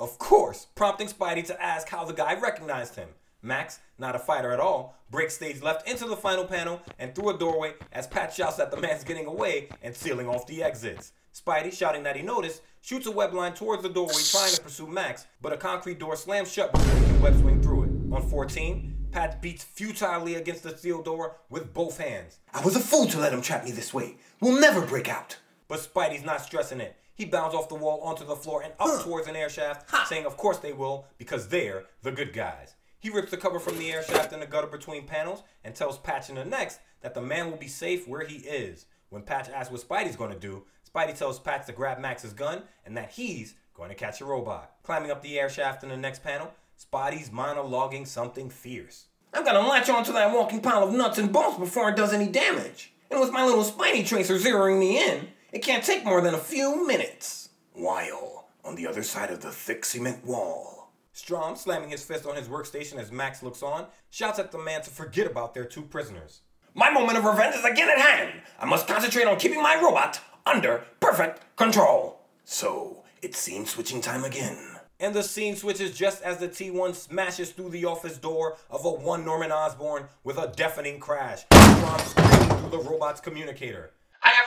[0.01, 3.09] Of course, prompting Spidey to ask how the guy recognized him.
[3.43, 7.29] Max, not a fighter at all, breaks stage left into the final panel and through
[7.29, 11.13] a doorway as Pat shouts that the man's getting away and sealing off the exits.
[11.35, 14.87] Spidey, shouting that he noticed, shoots a web line towards the doorway trying to pursue
[14.87, 17.89] Max, but a concrete door slams shut before he can web swing through it.
[18.11, 22.39] On 14, Pat beats futilely against the steel door with both hands.
[22.53, 24.17] I was a fool to let him trap me this way.
[24.39, 25.37] We'll never break out.
[25.67, 26.95] But Spidey's not stressing it.
[27.21, 30.25] He bounds off the wall onto the floor and up towards an air shaft, saying
[30.25, 32.73] of course they will, because they're the good guys.
[32.97, 35.99] He rips the cover from the air shaft in the gutter between panels and tells
[35.99, 38.87] Patch in the next that the man will be safe where he is.
[39.09, 42.97] When Patch asks what Spidey's gonna do, Spidey tells Patch to grab Max's gun and
[42.97, 44.71] that he's going to catch a robot.
[44.81, 49.05] Climbing up the air shaft in the next panel, Spidey's monologuing something fierce.
[49.31, 52.29] I'm gonna latch onto that walking pile of nuts and bolts before it does any
[52.29, 52.93] damage.
[53.11, 56.39] And with my little Spidey tracer zeroing me in, it can't take more than a
[56.39, 57.49] few minutes.
[57.73, 62.35] While on the other side of the thick cement wall, Stromm, slamming his fist on
[62.35, 65.81] his workstation as Max looks on, shouts at the man to forget about their two
[65.81, 66.41] prisoners.
[66.73, 68.41] my moment of revenge is again at hand.
[68.59, 72.21] I must concentrate on keeping my robot under perfect control.
[72.45, 74.57] So, it's scene switching time again.
[75.01, 78.91] And the scene switches just as the T1 smashes through the office door of a
[78.91, 81.43] one Norman Osborn with a deafening crash.
[81.51, 83.91] Stromm screaming through the robot's communicator.
[84.23, 84.45] I have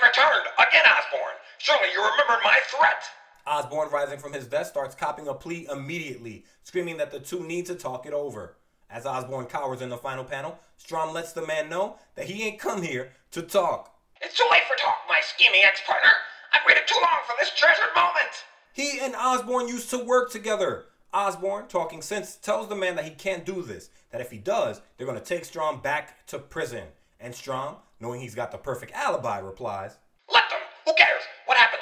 [0.74, 1.34] again, Osborn.
[1.58, 3.04] Surely you remembered my threat.
[3.46, 7.66] Osborn, rising from his desk, starts copping a plea immediately, screaming that the two need
[7.66, 8.56] to talk it over.
[8.90, 12.58] As Osborn cowers in the final panel, Stromm lets the man know that he ain't
[12.58, 13.94] come here to talk.
[14.20, 16.10] It's too late for talk, my scheming ex-partner.
[16.52, 18.44] I've waited too long for this treasured moment.
[18.72, 20.86] He and Osborn used to work together.
[21.12, 24.80] Osborn, talking sense, tells the man that he can't do this, that if he does,
[24.96, 26.84] they're going to take Stromm back to prison.
[27.20, 29.98] And Strom, knowing he's got the perfect alibi, replies,
[30.32, 30.58] Let them.
[30.86, 31.22] Who cares?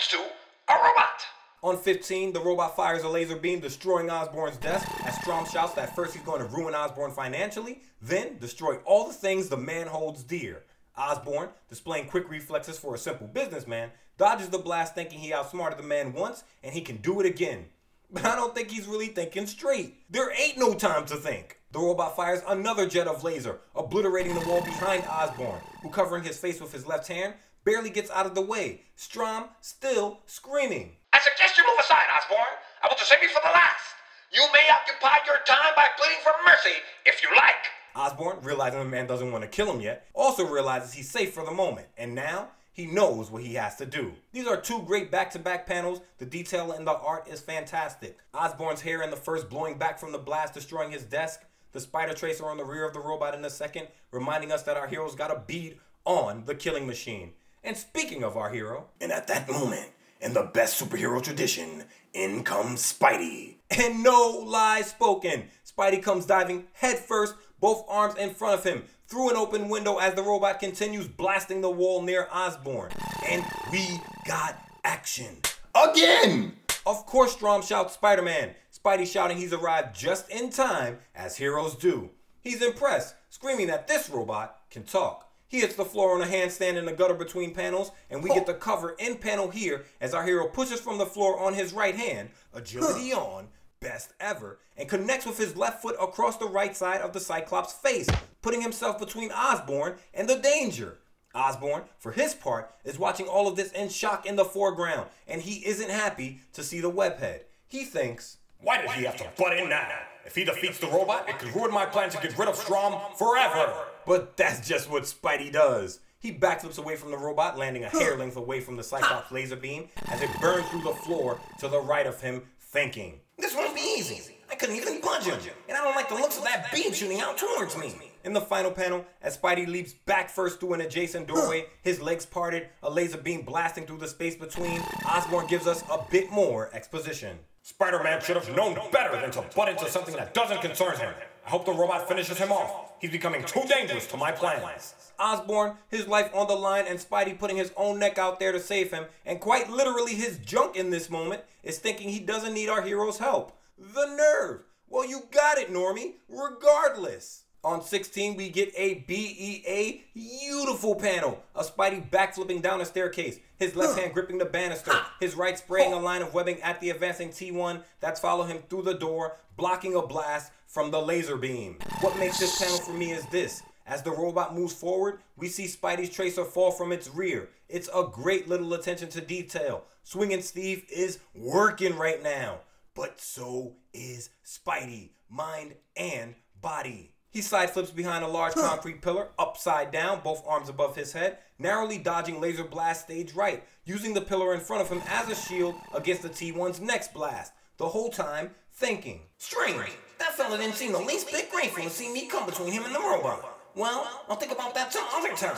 [0.03, 1.27] Happens to a robot?
[1.63, 5.95] On 15, the robot fires a laser beam, destroying Osborn's desk, as Stromm shouts that
[5.95, 10.25] first he's going to ruin Osborn financially, then destroy all the things the man holds
[10.25, 10.65] dear.
[10.97, 15.85] Osborn, displaying quick reflexes for a simple businessman, dodges the blast thinking he outsmarted the
[15.85, 17.67] man once and he can do it again.
[18.11, 19.99] But I don't think he's really thinking straight.
[20.11, 21.59] There ain't no time to think.
[21.71, 26.39] The robot fires another jet of laser, obliterating the wall behind Osborn, who covering his
[26.39, 27.35] face with his left hand,
[27.65, 28.83] barely gets out of the way.
[28.97, 30.97] Stromm still screaming.
[31.13, 32.55] I suggest you move aside, Osborn.
[32.83, 33.95] I want to save you for the last.
[34.33, 37.55] You may occupy your time by pleading for mercy, if you like.
[37.95, 41.45] Osborn, realizing the man doesn't want to kill him yet, also realizes he's safe for
[41.45, 44.13] the moment, and now he knows what he has to do.
[44.33, 46.01] These are two great back to back panels.
[46.17, 48.19] The detail and the art is fantastic.
[48.33, 51.43] Osborn's hair in the first blowing back from the blast, destroying his desk.
[51.73, 54.79] The spider tracer on the rear of the robot in the second, reminding us that
[54.79, 57.33] our hero's got a bead on the killing machine.
[57.65, 59.89] And speaking of our hero, And at that moment,
[60.21, 63.57] in the best superhero tradition, in comes Spidey.
[63.71, 65.45] And no lies spoken.
[65.65, 70.15] Spidey comes diving headfirst, both arms in front of him, through an open window as
[70.15, 72.91] the robot continues blasting the wall near Osborn.
[73.29, 75.39] And we got action.
[75.75, 76.57] Again!
[76.85, 78.55] Of course, Stromm shouts Spider Man.
[78.77, 82.11] Spidey shouting he's arrived just in time, as heroes do.
[82.41, 85.32] He's impressed, screaming that this robot can talk.
[85.53, 88.45] He hits the floor on a handstand in the gutter between panels, and we get
[88.45, 88.53] oh.
[88.53, 91.95] the cover in panel here as our hero pushes from the floor on his right
[91.95, 93.49] hand, agility on,
[93.79, 97.75] best ever, and connects with his left foot across the right side of the Cyclops'
[97.75, 98.09] face,
[98.41, 100.97] putting himself between Osborn and the danger.
[101.35, 105.43] Osborn, for his part, is watching all of this in shock in the foreground, and
[105.43, 107.41] he isn't happy to see the webhead.
[107.69, 109.87] He thinks, Why did he have to butt in now?
[110.25, 113.15] If he defeats the robot, it could ruin my plan to get rid of Stromm
[113.19, 113.89] forever.
[114.07, 116.01] But that's just what Spidey does.
[116.19, 119.57] He backflips away from the robot, landing a hair length away from the Cyclops laser
[119.57, 123.19] beam as it burns through the floor to the right of him, thinking.
[123.39, 124.37] This won't be easy.
[124.51, 125.39] I couldn't even punch him.
[125.69, 127.95] And I don't like the looks of that beam shooting out towards me.
[128.25, 132.25] In the final panel, as Spidey leaps back first through an adjacent doorway, his legs
[132.25, 136.71] parted, a laser beam blasting through the space between, Osborn gives us a bit more
[136.73, 137.39] exposition.
[137.63, 141.15] Spider Man should have known better than to butt into something that doesn't concern him.
[141.45, 142.93] I hope the robot finishes him off.
[143.01, 144.95] He's becoming too dangerous to my plans.
[145.18, 148.61] Osborn, his life on the line, and Spidey putting his own neck out there to
[148.61, 152.68] save him, and quite literally his junk in this moment, is thinking he doesn't need
[152.68, 153.59] our hero's help.
[153.76, 154.62] The nerve!
[154.88, 157.45] Well, you got it, Normie, regardless.
[157.64, 161.45] On 16, we get a BEA beautiful panel.
[161.55, 165.93] A Spidey backflipping down a staircase, his left hand gripping the banister, his right spraying
[165.93, 169.95] a line of webbing at the advancing T1 that's follow him through the door, blocking
[169.95, 171.77] a blast from the laser beam.
[172.01, 173.62] What makes this panel for me is this.
[173.87, 177.51] As the robot moves forward, we see Spidey's tracer fall from its rear.
[177.68, 179.85] It's a great little attention to detail.
[180.03, 182.61] Swinging Steve is working right now.
[182.95, 187.12] But so is Spidey, mind and body.
[187.29, 191.39] He side flips behind a large concrete pillar, upside down, both arms above his head,
[191.59, 195.35] narrowly dodging laser blast stage right, using the pillar in front of him as a
[195.35, 197.53] shield against the T1's next blast.
[197.77, 199.20] The whole time thinking.
[199.39, 199.93] Strange.
[200.23, 202.95] That fella didn't seem the least bit grateful to see me come between him and
[202.95, 203.59] the robot.
[203.75, 205.57] Well, I'll think about that some other time.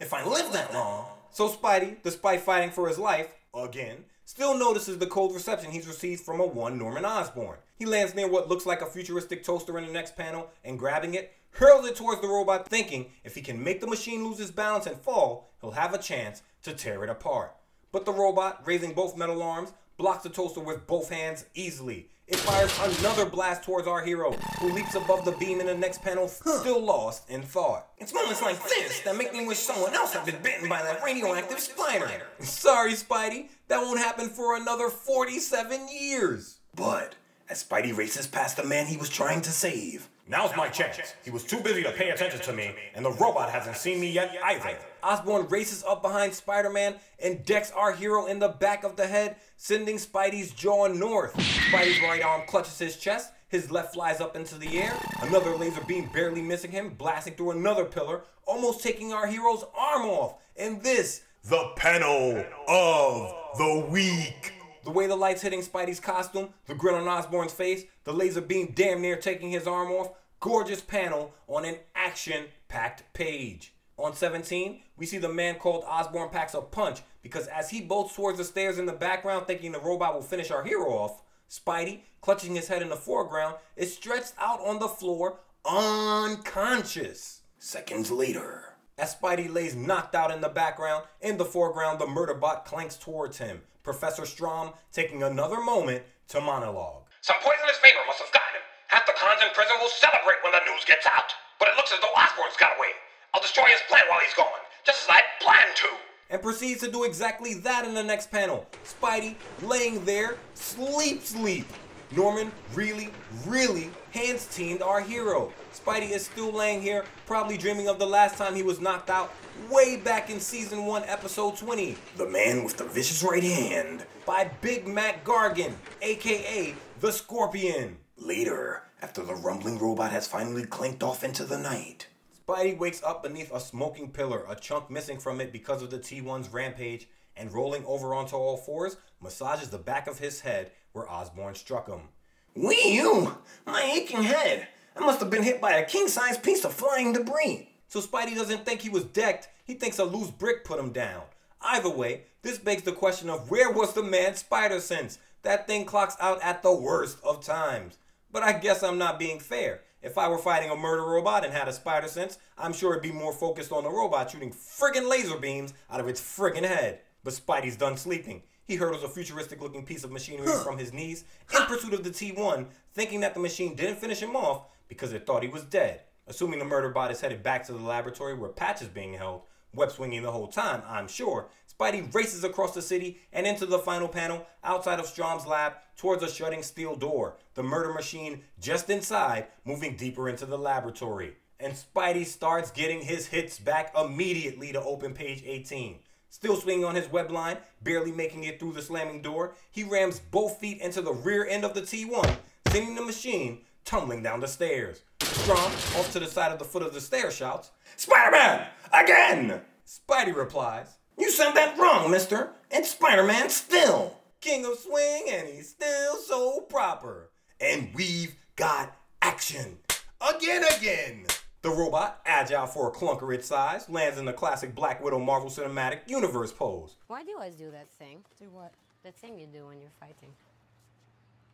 [0.00, 1.06] If I live that long.
[1.30, 6.24] So Spidey, despite fighting for his life, again, still notices the cold reception he's received
[6.24, 7.56] from a one Norman Osborn.
[7.78, 11.14] He lands near what looks like a futuristic toaster in the next panel and grabbing
[11.14, 14.50] it, hurls it towards the robot, thinking if he can make the machine lose its
[14.50, 17.56] balance and fall, he'll have a chance to tear it apart.
[17.92, 22.10] But the robot, raising both metal arms, blocks the toaster with both hands easily.
[22.32, 26.00] It fires another blast towards our hero, who leaps above the beam in the next
[26.00, 27.88] panel, still lost in thought.
[27.98, 31.04] It's moments like this that make me wish someone else had been bitten by that
[31.04, 32.10] radioactive spider.
[32.38, 36.60] Sorry, Spidey, that won't happen for another 47 years.
[36.74, 37.16] But
[37.50, 41.14] as Spidey races past the man he was trying to save, Now's my chance.
[41.24, 44.10] He was too busy to pay attention to me, and the robot hasn't seen me
[44.10, 44.78] yet either.
[45.02, 49.06] Osborn races up behind Spider Man and decks our hero in the back of the
[49.06, 51.34] head, sending Spidey's jaw north.
[51.36, 55.82] Spidey's right arm clutches his chest, his left flies up into the air, another laser
[55.88, 60.36] beam barely missing him, blasting through another pillar, almost taking our hero's arm off.
[60.56, 64.52] And this, The panel of the week.
[64.84, 68.72] The way the light's hitting Spidey's costume, the grin on Osborn's face, the laser beam
[68.74, 70.10] damn near taking his arm off,
[70.40, 73.74] gorgeous panel on an action packed page.
[73.98, 78.16] On 17, we see the man called Osborn packs a punch because as he bolts
[78.16, 82.00] towards the stairs in the background, thinking the robot will finish our hero off, Spidey,
[82.20, 87.42] clutching his head in the foreground, is stretched out on the floor unconscious.
[87.58, 92.64] seconds later, As Spidey lays knocked out in the background, in the foreground, the murderbot
[92.64, 93.62] clanks towards him.
[93.82, 97.02] Professor Stromm taking another moment to monologue.
[97.22, 98.62] some poisonous vapor must have gotten him.
[98.88, 101.32] Half the cons in prison will celebrate when the news gets out.
[101.58, 102.92] But it looks as though Osborn's got away.
[103.34, 105.88] I'll destroy his plan while he's gone, just as I planned to.
[106.30, 108.66] and proceeds to do exactly that in the next panel.
[108.84, 111.66] Spidey laying there, sleep, sleep.
[112.14, 113.08] Norman really,
[113.46, 115.52] really hands teamed our hero.
[115.72, 119.32] Spidey is still laying here, probably dreaming of the last time he was knocked out,
[119.70, 124.04] way back in season 1, episode 20, The man with the vicious right hand.
[124.26, 127.96] by Big Mac Gargan, aka the Scorpion.
[128.16, 132.08] Later, after the rumbling robot has finally clanked off into the night.
[132.46, 135.98] Spidey wakes up beneath a smoking pillar, a chunk missing from it because of the
[135.98, 141.10] T1's rampage, and rolling over onto all fours, massages the back of his head where
[141.10, 142.08] Osborn struck him.
[142.54, 143.36] Wee you!
[143.66, 144.68] My aching head!
[144.96, 147.68] I must have been hit by a king sized piece of flying debris.
[147.88, 151.22] So Spidey doesn't think he was decked, he thinks a loose brick put him down.
[151.60, 155.18] Either way, this begs the question of where was the man spider sense?
[155.42, 157.98] That thing clocks out at the worst of times.
[158.30, 159.82] But I guess I'm not being fair.
[160.02, 163.02] If I were fighting a murder robot and had a spider sense, I'm sure it'd
[163.02, 167.00] be more focused on the robot shooting friggin' laser beams out of its friggin' head.
[167.22, 168.42] But Spidey's done sleeping.
[168.66, 172.10] He hurdles a futuristic looking piece of machinery from his knees in pursuit of the
[172.10, 176.02] T1, thinking that the machine didn't finish him off because it thought he was dead.
[176.26, 179.42] Assuming the murder bot is headed back to the laboratory where Patch is being held,
[179.74, 181.48] web swinging the whole time, I'm sure,
[181.82, 186.22] Spidey races across the city and into the final panel outside of Stromm's lab towards
[186.22, 191.34] a shutting steel door, the murder machine just inside, moving deeper into the laboratory.
[191.58, 195.98] And Spidey starts getting his hits back immediately to open page 18.
[196.32, 200.18] Still swinging on his web line, barely making it through the slamming door, he rams
[200.18, 202.36] both feet into the rear end of the T1,
[202.68, 205.02] sending the machine tumbling down the stairs.
[205.20, 205.70] Stromm,
[206.00, 207.70] off to the side of the foot of the stairs, shouts.
[207.98, 208.66] Spider Man!
[208.94, 209.60] Again!
[209.86, 212.52] Spidey replies, You said that wrong, mister.
[212.70, 214.16] It's Spider Man still.
[214.40, 217.30] King of Swing, and he's still so proper.
[217.60, 219.80] And we've got action.
[220.26, 221.26] Again, again.
[221.62, 225.48] The robot, agile for a clunker its size, lands in the classic Black Widow Marvel
[225.48, 226.96] Cinematic Universe pose.
[227.06, 228.24] Why do you always do that thing?
[228.40, 228.72] Do what?
[229.04, 230.30] The thing you do when you're fighting.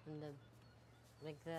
[0.06, 0.28] And the,
[1.22, 1.58] like the.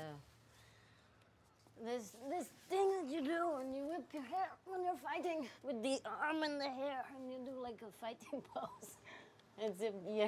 [1.85, 5.81] This this thing that you do when you whip your hair when you're fighting with
[5.81, 8.97] the arm and the hair and you do like a fighting pose.
[9.59, 10.27] It's a yeah.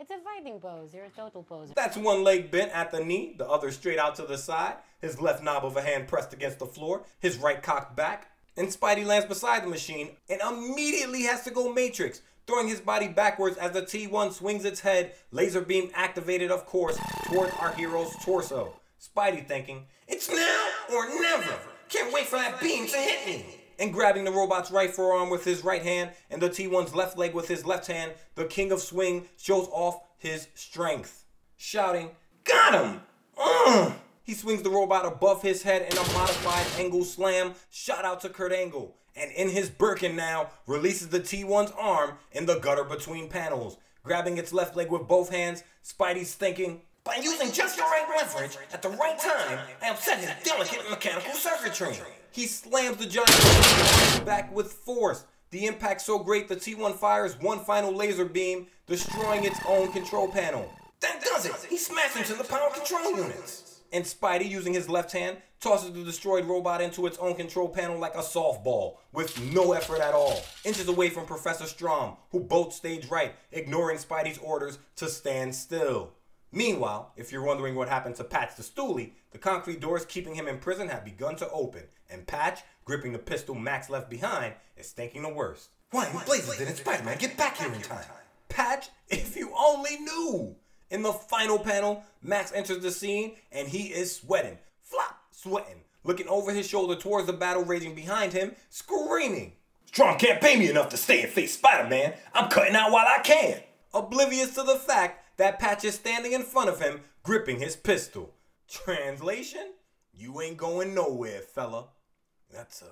[0.00, 0.94] It's a fighting pose.
[0.94, 1.74] You're a total poser.
[1.76, 5.20] That's one leg bent at the knee, the other straight out to the side, his
[5.20, 8.30] left knob of a hand pressed against the floor, his right cocked back.
[8.56, 13.08] And Spidey lands beside the machine and immediately has to go Matrix, throwing his body
[13.08, 18.16] backwards as the T1 swings its head, laser beam activated, of course, towards our hero's
[18.24, 18.72] torso.
[18.98, 21.58] Spidey thinking, It's now or never.
[21.90, 23.59] Can't wait for that beam to hit me.
[23.80, 27.34] And grabbing the robot's right forearm with his right hand and the T1's left leg
[27.34, 31.24] with his left hand, the King of Swing shows off his strength.
[31.56, 32.10] Shouting,
[32.44, 33.00] Got him!
[33.36, 33.92] Uh.
[34.22, 37.54] He swings the robot above his head in a modified angle slam.
[37.70, 38.94] Shout out to Kurt Angle.
[39.16, 43.76] And in his Birkin now, releases the T1's arm in the gutter between panels.
[44.04, 48.56] Grabbing its left leg with both hands, Spidey's thinking, By using just the right leverage
[48.72, 51.96] at the right time, I upset his delicate mechanical circuitry.
[52.32, 55.24] He slams the giant back with force.
[55.50, 60.28] The impact so great the T1 fires one final laser beam, destroying its own control
[60.28, 60.70] panel.
[61.00, 61.66] That does it.
[61.68, 63.80] He smashes into the power control units.
[63.92, 67.98] And Spidey, using his left hand, tosses the destroyed robot into its own control panel
[67.98, 72.72] like a softball, with no effort at all, inches away from Professor Stromm, who bolt
[72.72, 76.12] stage right, ignoring Spidey's orders to stand still.
[76.52, 80.48] Meanwhile, if you're wondering what happened to Patch the Stoolie, the concrete doors keeping him
[80.48, 81.82] in prison have begun to open,
[82.12, 85.70] and Patch, gripping the pistol Max left behind, is thinking the worst.
[85.90, 88.04] Why in blazes didn't Spider-Man get back here in time?
[88.48, 90.56] Patch, if you only knew!
[90.90, 96.28] In the final panel, Max enters the scene and he is sweating, flop, sweating, looking
[96.28, 99.52] over his shoulder towards the battle raging behind him, screaming,
[99.90, 102.14] Stromm can't pay me enough to stay and face Spider-Man.
[102.32, 103.60] I'm cutting out while I can.
[103.92, 108.34] oblivious to the fact that Patch is standing in front of him, gripping his pistol.
[108.68, 109.72] Translation?
[110.14, 111.88] You ain't going nowhere, fella.
[112.52, 112.90] That's a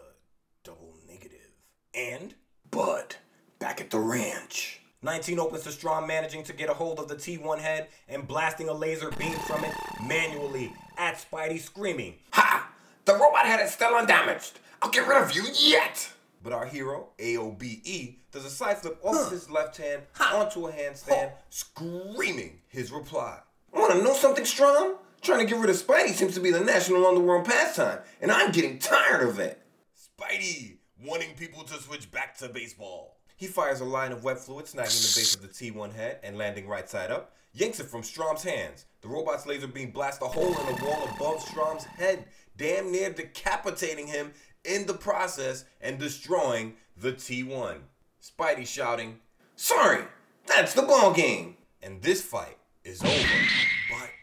[0.64, 1.50] double negative.
[1.94, 2.34] And
[2.70, 3.16] Bud,
[3.58, 4.80] back at the ranch.
[5.02, 8.68] 19 opens to Stromm managing to get a hold of the T1 head and blasting
[8.68, 9.72] a laser beam from it
[10.06, 12.14] manually at Spidey screaming.
[12.32, 12.70] Ha!
[13.04, 14.58] The robot head is still undamaged.
[14.82, 16.12] I'll get rid of you yet.
[16.42, 20.02] But our hero, AOBE, does a side flip off his left hand
[20.32, 23.40] onto a handstand, screaming his reply.
[23.74, 24.96] To know something, Stromm?
[25.20, 28.52] Trying to get rid of Spidey seems to be the national underworld pastime, and I'm
[28.52, 29.60] getting tired of it.
[29.96, 33.16] Spidey, wanting people to switch back to baseball.
[33.36, 36.36] He fires a line of web fluid, snagging the base of the T1 head and
[36.38, 38.86] landing right side up, yanks it from Stromm's hands.
[39.02, 42.24] The robot's laser beam blasts a hole in the wall above Stromm's head,
[42.56, 44.32] damn near decapitating him
[44.64, 47.78] in the process and destroying the T1.
[48.22, 49.20] Spidey shouting,
[49.56, 50.02] Sorry,
[50.46, 51.56] that's the ball game.
[51.82, 53.28] and this fight is over.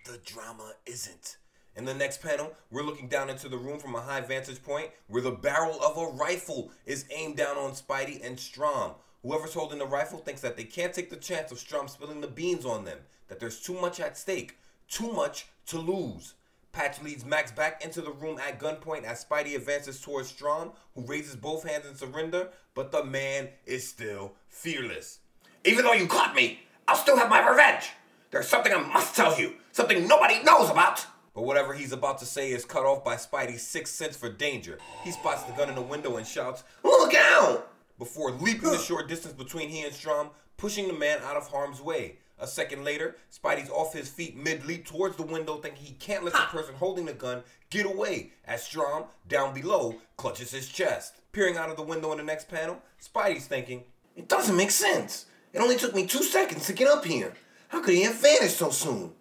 [0.05, 1.37] The drama isn't.
[1.75, 4.91] In the next panel, we're looking down into the room from a high vantage point
[5.07, 8.93] where the barrel of a rifle is aimed down on Spidey and Stromm.
[9.23, 12.27] Whoever's holding the rifle thinks that they can't take the chance of Stromm spilling the
[12.27, 12.99] beans on them,
[13.29, 16.35] that there's too much at stake, too much to lose.
[16.71, 21.01] Patch leads Max back into the room at gunpoint as Spidey advances towards Stromm, who
[21.01, 25.17] raises both hands in surrender, but the man is still fearless.
[25.63, 27.89] Even though you caught me, I'll still have my revenge.
[28.35, 31.05] There's something I must tell you, something nobody knows about.
[31.33, 34.77] But whatever he's about to say is cut off by Spidey's sixth sense for danger.
[35.05, 37.71] He spots the gun in the window and shouts, Look out!
[37.97, 41.79] before leaping the short distance between he and Stromm, pushing the man out of harm's
[41.79, 42.17] way.
[42.37, 46.25] A second later, Spidey's off his feet mid leap towards the window, thinking he can't
[46.25, 51.21] let the person holding the gun get away as Stromm, down below, clutches his chest.
[51.31, 55.27] Peering out of the window in the next panel, Spidey's thinking, It doesn't make sense.
[55.53, 57.31] It only took me two seconds to get up here.
[57.67, 59.11] How could he have vanished so soon?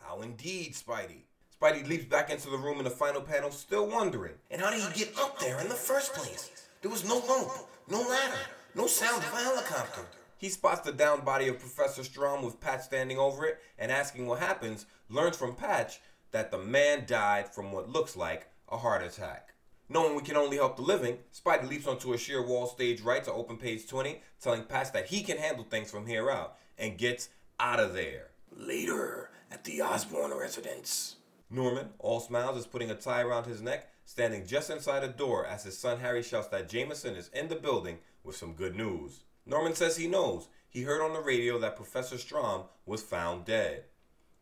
[0.00, 1.22] How indeed, Spidey?
[1.60, 4.34] Spidey leaps back into the room in the final panel, still wondering.
[4.50, 6.68] And how did he get up there in the first place?
[6.82, 8.38] There was no rope, no ladder,
[8.74, 10.02] no sound of a helicopter.
[10.38, 14.26] He spots the downed body of Professor Stromm with Patch standing over it and asking
[14.26, 19.02] what happens, learns from Patch that the man died from what looks like a heart
[19.02, 19.52] attack.
[19.90, 23.24] Knowing we can only help the living, Spidey leaps onto a sheer wall stage right
[23.24, 26.96] to open page 20, telling Patch that he can handle things from here out, and
[26.96, 27.28] gets
[27.60, 28.28] out of there.
[28.56, 31.16] Later, at the Osborn residence.
[31.50, 35.46] Norman, all smiles, is putting a tie around his neck, standing just inside a door
[35.46, 39.24] as his son Harry shouts that Jameson is in the building with some good news.
[39.44, 40.48] Norman says he knows.
[40.70, 43.84] He heard on the radio that Professor Stromm was found dead.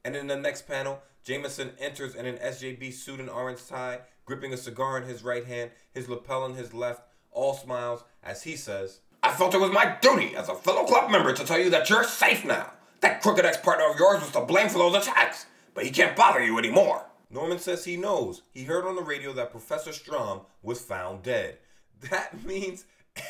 [0.05, 4.53] And in the next panel, Jameson enters in an SJB suit and orange tie, gripping
[4.53, 7.03] a cigar in his right hand, his lapel in his left,
[7.33, 11.11] all smiles as he says, I felt it was my duty as a fellow club
[11.11, 12.71] member to tell you that you're safe now.
[13.01, 16.45] That crooked ex-partner of yours was to blame for those attacks, but he can't bother
[16.45, 17.05] you anymore.
[17.31, 18.43] Norman says he knows.
[18.53, 21.59] He heard on the radio that Professor Stromm was found dead.
[22.11, 22.85] That means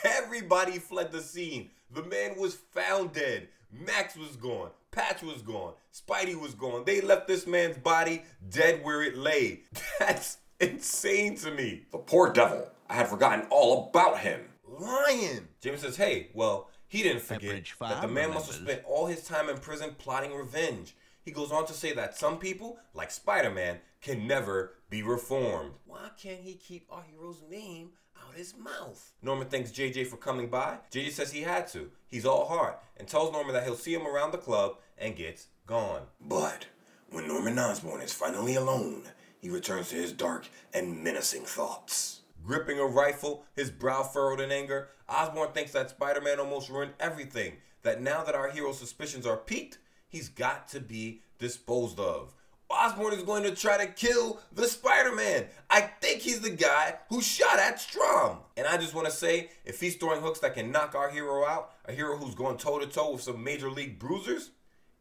[0.05, 1.71] everybody fled the scene.
[1.91, 3.49] The man was found dead.
[3.71, 4.71] Max was gone.
[4.91, 5.75] Patch was gone.
[5.93, 6.85] Spidey was gone.
[6.85, 9.61] They left this man's body dead where it lay.
[9.99, 11.83] That's insane to me.
[11.93, 12.69] The poor devil.
[12.89, 14.41] I had forgotten all about him.
[14.67, 15.49] Lying.
[15.61, 19.07] James says, hey, well, he didn't forget that the Five man must have spent all
[19.07, 20.97] his time in prison plotting revenge.
[21.23, 25.73] He goes on to say that some people, like Spider Man, can never be reformed.
[25.87, 29.13] Why can't he keep our hero's name out of his mouth?
[29.23, 30.79] Norman thanks JJ for coming by.
[30.91, 31.91] JJ says he had to.
[32.07, 35.49] He's all heart and tells Norman that he'll see him around the club and gets
[35.67, 36.03] gone.
[36.21, 36.67] But
[37.11, 39.03] when Norman Osborn is finally alone,
[39.39, 42.21] he returns to his dark and menacing thoughts.
[42.49, 46.95] Gripping a rifle, his brow furrowed in anger, Osborn thinks that Spider Man almost ruined
[46.99, 47.59] everything.
[47.83, 49.77] That now that our hero's suspicions are piqued,
[50.09, 52.33] he's got to be disposed of.
[52.71, 55.45] Osborn is going to try to kill the Spider Man.
[55.69, 58.39] I think he's the guy who shot at Stromm.
[58.57, 61.45] And I just want to say if he's throwing hooks that can knock our hero
[61.45, 64.53] out, a hero who's going toe to toe with some major league bruisers,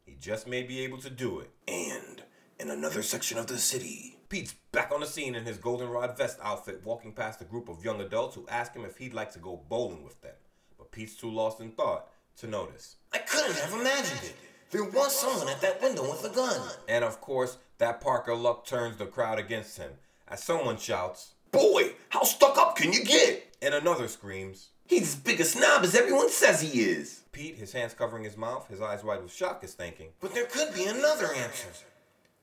[0.03, 1.49] he just may be able to do it.
[1.65, 2.23] And
[2.59, 4.16] in another section of the city.
[4.29, 7.83] Pete's back on the scene in his goldenrod vest outfit, walking past a group of
[7.83, 10.33] young adults who ask him if he'd like to go bowling with them.
[10.77, 12.97] But Pete's too lost in thought to notice.
[13.13, 14.35] I couldn't have imagined it.
[14.69, 16.59] There was someone at that window with a gun.
[16.89, 19.91] And of course, that Parker Luck turns the crowd against him
[20.27, 23.43] as someone shouts, Boy, how stuck up can you get?
[23.61, 24.69] and another screams.
[24.85, 27.21] He's as big a snob as everyone says he is.
[27.31, 30.09] Pete, his hands covering his mouth, his eyes wide with shock, is thinking.
[30.19, 31.69] But there could be another answer.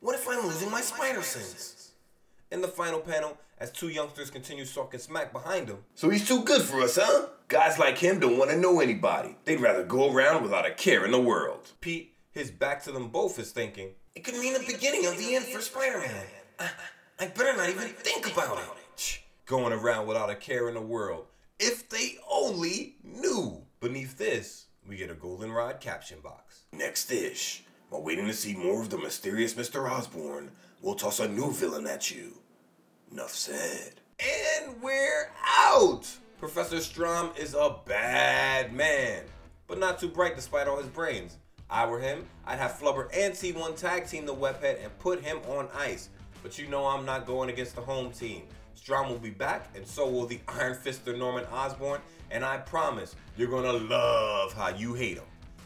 [0.05, 1.93] What if I'm losing my spider sense?
[2.53, 6.45] In the final panel, as two youngsters continue talking smack behind him, So he's too
[6.45, 7.29] good for us, huh?
[7.49, 9.35] Guys like him don't want to know anybody.
[9.47, 11.73] They'd rather go around without a care in the world.
[11.81, 13.93] Pete, his back to them both, is thinking.
[14.15, 16.27] It could mean the beginning of the end for Spider-Man.
[16.59, 16.69] I,
[17.21, 18.65] I better not even think about it.
[18.97, 21.29] "Shh, Going around without a care in the world.
[21.59, 23.63] If they only knew.
[23.81, 26.65] Beneath this, we get a goldenrod caption box.
[26.73, 27.64] Next ish.
[27.95, 29.89] While waiting to see more of the mysterious Mr.
[29.89, 30.51] Osborn?
[30.83, 32.33] we'll toss a new villain at you.
[33.13, 34.01] Enough said.
[34.19, 36.05] And we're out!
[36.41, 39.23] Professor Stromm is a bad man,
[39.69, 41.37] but not too bright despite all his brains.
[41.71, 45.39] I were him, I'd have Flubber and T1 tag team the webhead and put him
[45.49, 46.09] on ice.
[46.43, 48.43] But you know I'm not going against the home team.
[48.77, 52.01] Stromm will be back, and so will the Iron Fister Norman Osborn,
[52.33, 55.25] and I promise you're gonna love how you hate him.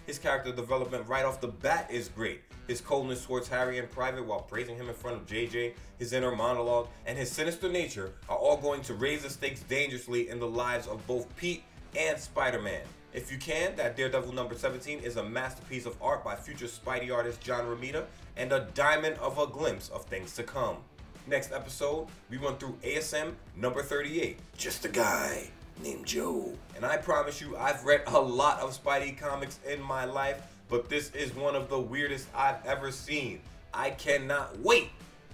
[0.09, 2.41] His character development right off the bat is great.
[2.67, 6.35] His coldness towards Harry in private while praising him in front of JJ, his inner
[6.35, 10.47] monologue, and his sinister nature are all going to raise the stakes dangerously in the
[10.47, 11.63] lives of both Pete
[11.95, 12.81] and Spider Man.
[13.13, 17.15] If you can, that Daredevil number 17 is a masterpiece of art by future Spidey
[17.15, 18.07] artist John Romita
[18.39, 20.79] and a diamond of a glimpse of things to come.
[21.27, 24.39] Next episode, we run through ASM number 38.
[24.57, 25.51] Just a guy
[25.83, 26.53] named Joe.
[26.77, 30.89] And I promise you, I've read a lot of Spidey comics in my life, but
[30.89, 33.41] this is one of the weirdest I've ever seen.
[33.73, 34.91] I cannot wait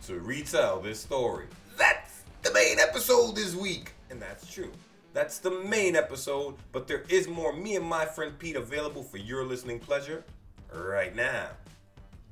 [0.07, 1.47] to retell this story.
[1.77, 3.93] That's the main episode this week.
[4.11, 4.71] And that's true.
[5.13, 9.19] That's the main episode, but there is more me and my friend Pete available for
[9.19, 10.25] your listening pleasure
[10.73, 11.49] right now.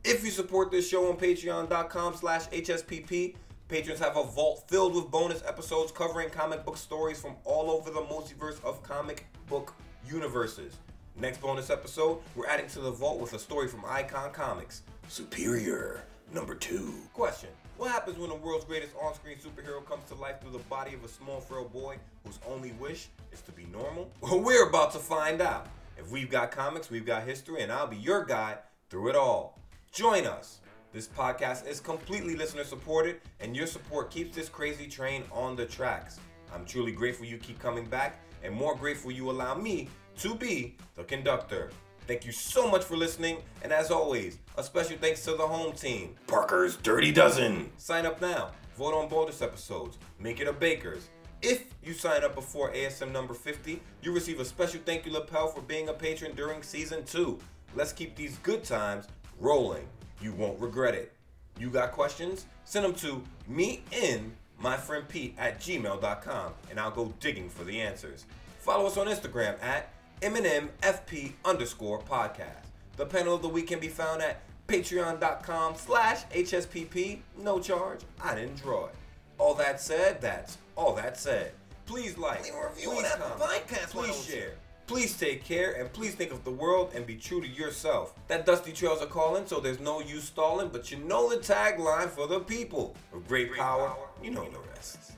[0.04, 3.36] If you support this show on patreon.com slash HSPP,
[3.72, 7.90] patrons have a vault filled with bonus episodes covering comic book stories from all over
[7.90, 9.72] the multiverse of comic book
[10.06, 10.76] universes.
[11.18, 14.82] Next bonus episode, we're adding to the vault with a story from Icon Comics.
[15.08, 16.04] Superior.
[16.34, 16.92] Number two.
[17.14, 17.48] Question
[17.78, 20.92] What happens when the world's greatest on screen superhero comes to life through the body
[20.92, 21.96] of a small, frail boy
[22.26, 24.10] whose only wish is to be normal?
[24.20, 25.66] Well, we're about to find out.
[25.96, 28.58] If we've got comics, we've got history, and I'll be your guide
[28.90, 29.58] through it all.
[29.92, 30.60] Join us.
[30.92, 35.64] This podcast is completely listener supported, and your support keeps this crazy train on the
[35.64, 36.20] tracks.
[36.54, 39.88] I'm truly grateful you keep coming back, and more grateful you allow me
[40.18, 41.70] to be the conductor.
[42.06, 45.72] Thank you so much for listening, and as always, a special thanks to the home
[45.72, 46.14] team.
[46.26, 47.72] Parker's Dirty Dozen.
[47.78, 48.50] Sign up now.
[48.76, 49.96] Vote on bonus episodes.
[50.18, 51.08] Make it a Baker's.
[51.40, 55.48] If you sign up before ASM number 50, you receive a special thank you lapel
[55.48, 57.38] for being a patron during season 2.
[57.74, 59.06] Let's keep these good times
[59.40, 59.88] rolling.
[60.22, 61.12] You won't regret it.
[61.58, 62.46] You got questions?
[62.64, 67.64] Send them to me in my friend Pete at gmail.com and I'll go digging for
[67.64, 68.24] the answers.
[68.60, 72.66] Follow us on Instagram at MNMFP underscore podcast.
[72.96, 77.18] The panel of the week can be found at patreon.com slash HSPP.
[77.38, 78.00] No charge.
[78.22, 78.94] I didn't draw it.
[79.38, 81.52] All that said, that's all that said.
[81.86, 84.52] Please like, Leave a review please on Apple Podcasts please share.
[84.92, 88.12] Please take care and please think of the world and be true to yourself.
[88.28, 92.10] That dusty trails are calling, so there's no use stalling, but you know the tagline
[92.10, 92.94] for the people.
[93.10, 95.12] With great power, you know the rest.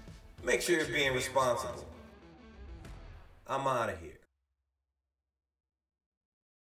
[0.44, 1.84] Make sure you're being responsible.
[3.48, 4.13] I'm out of here.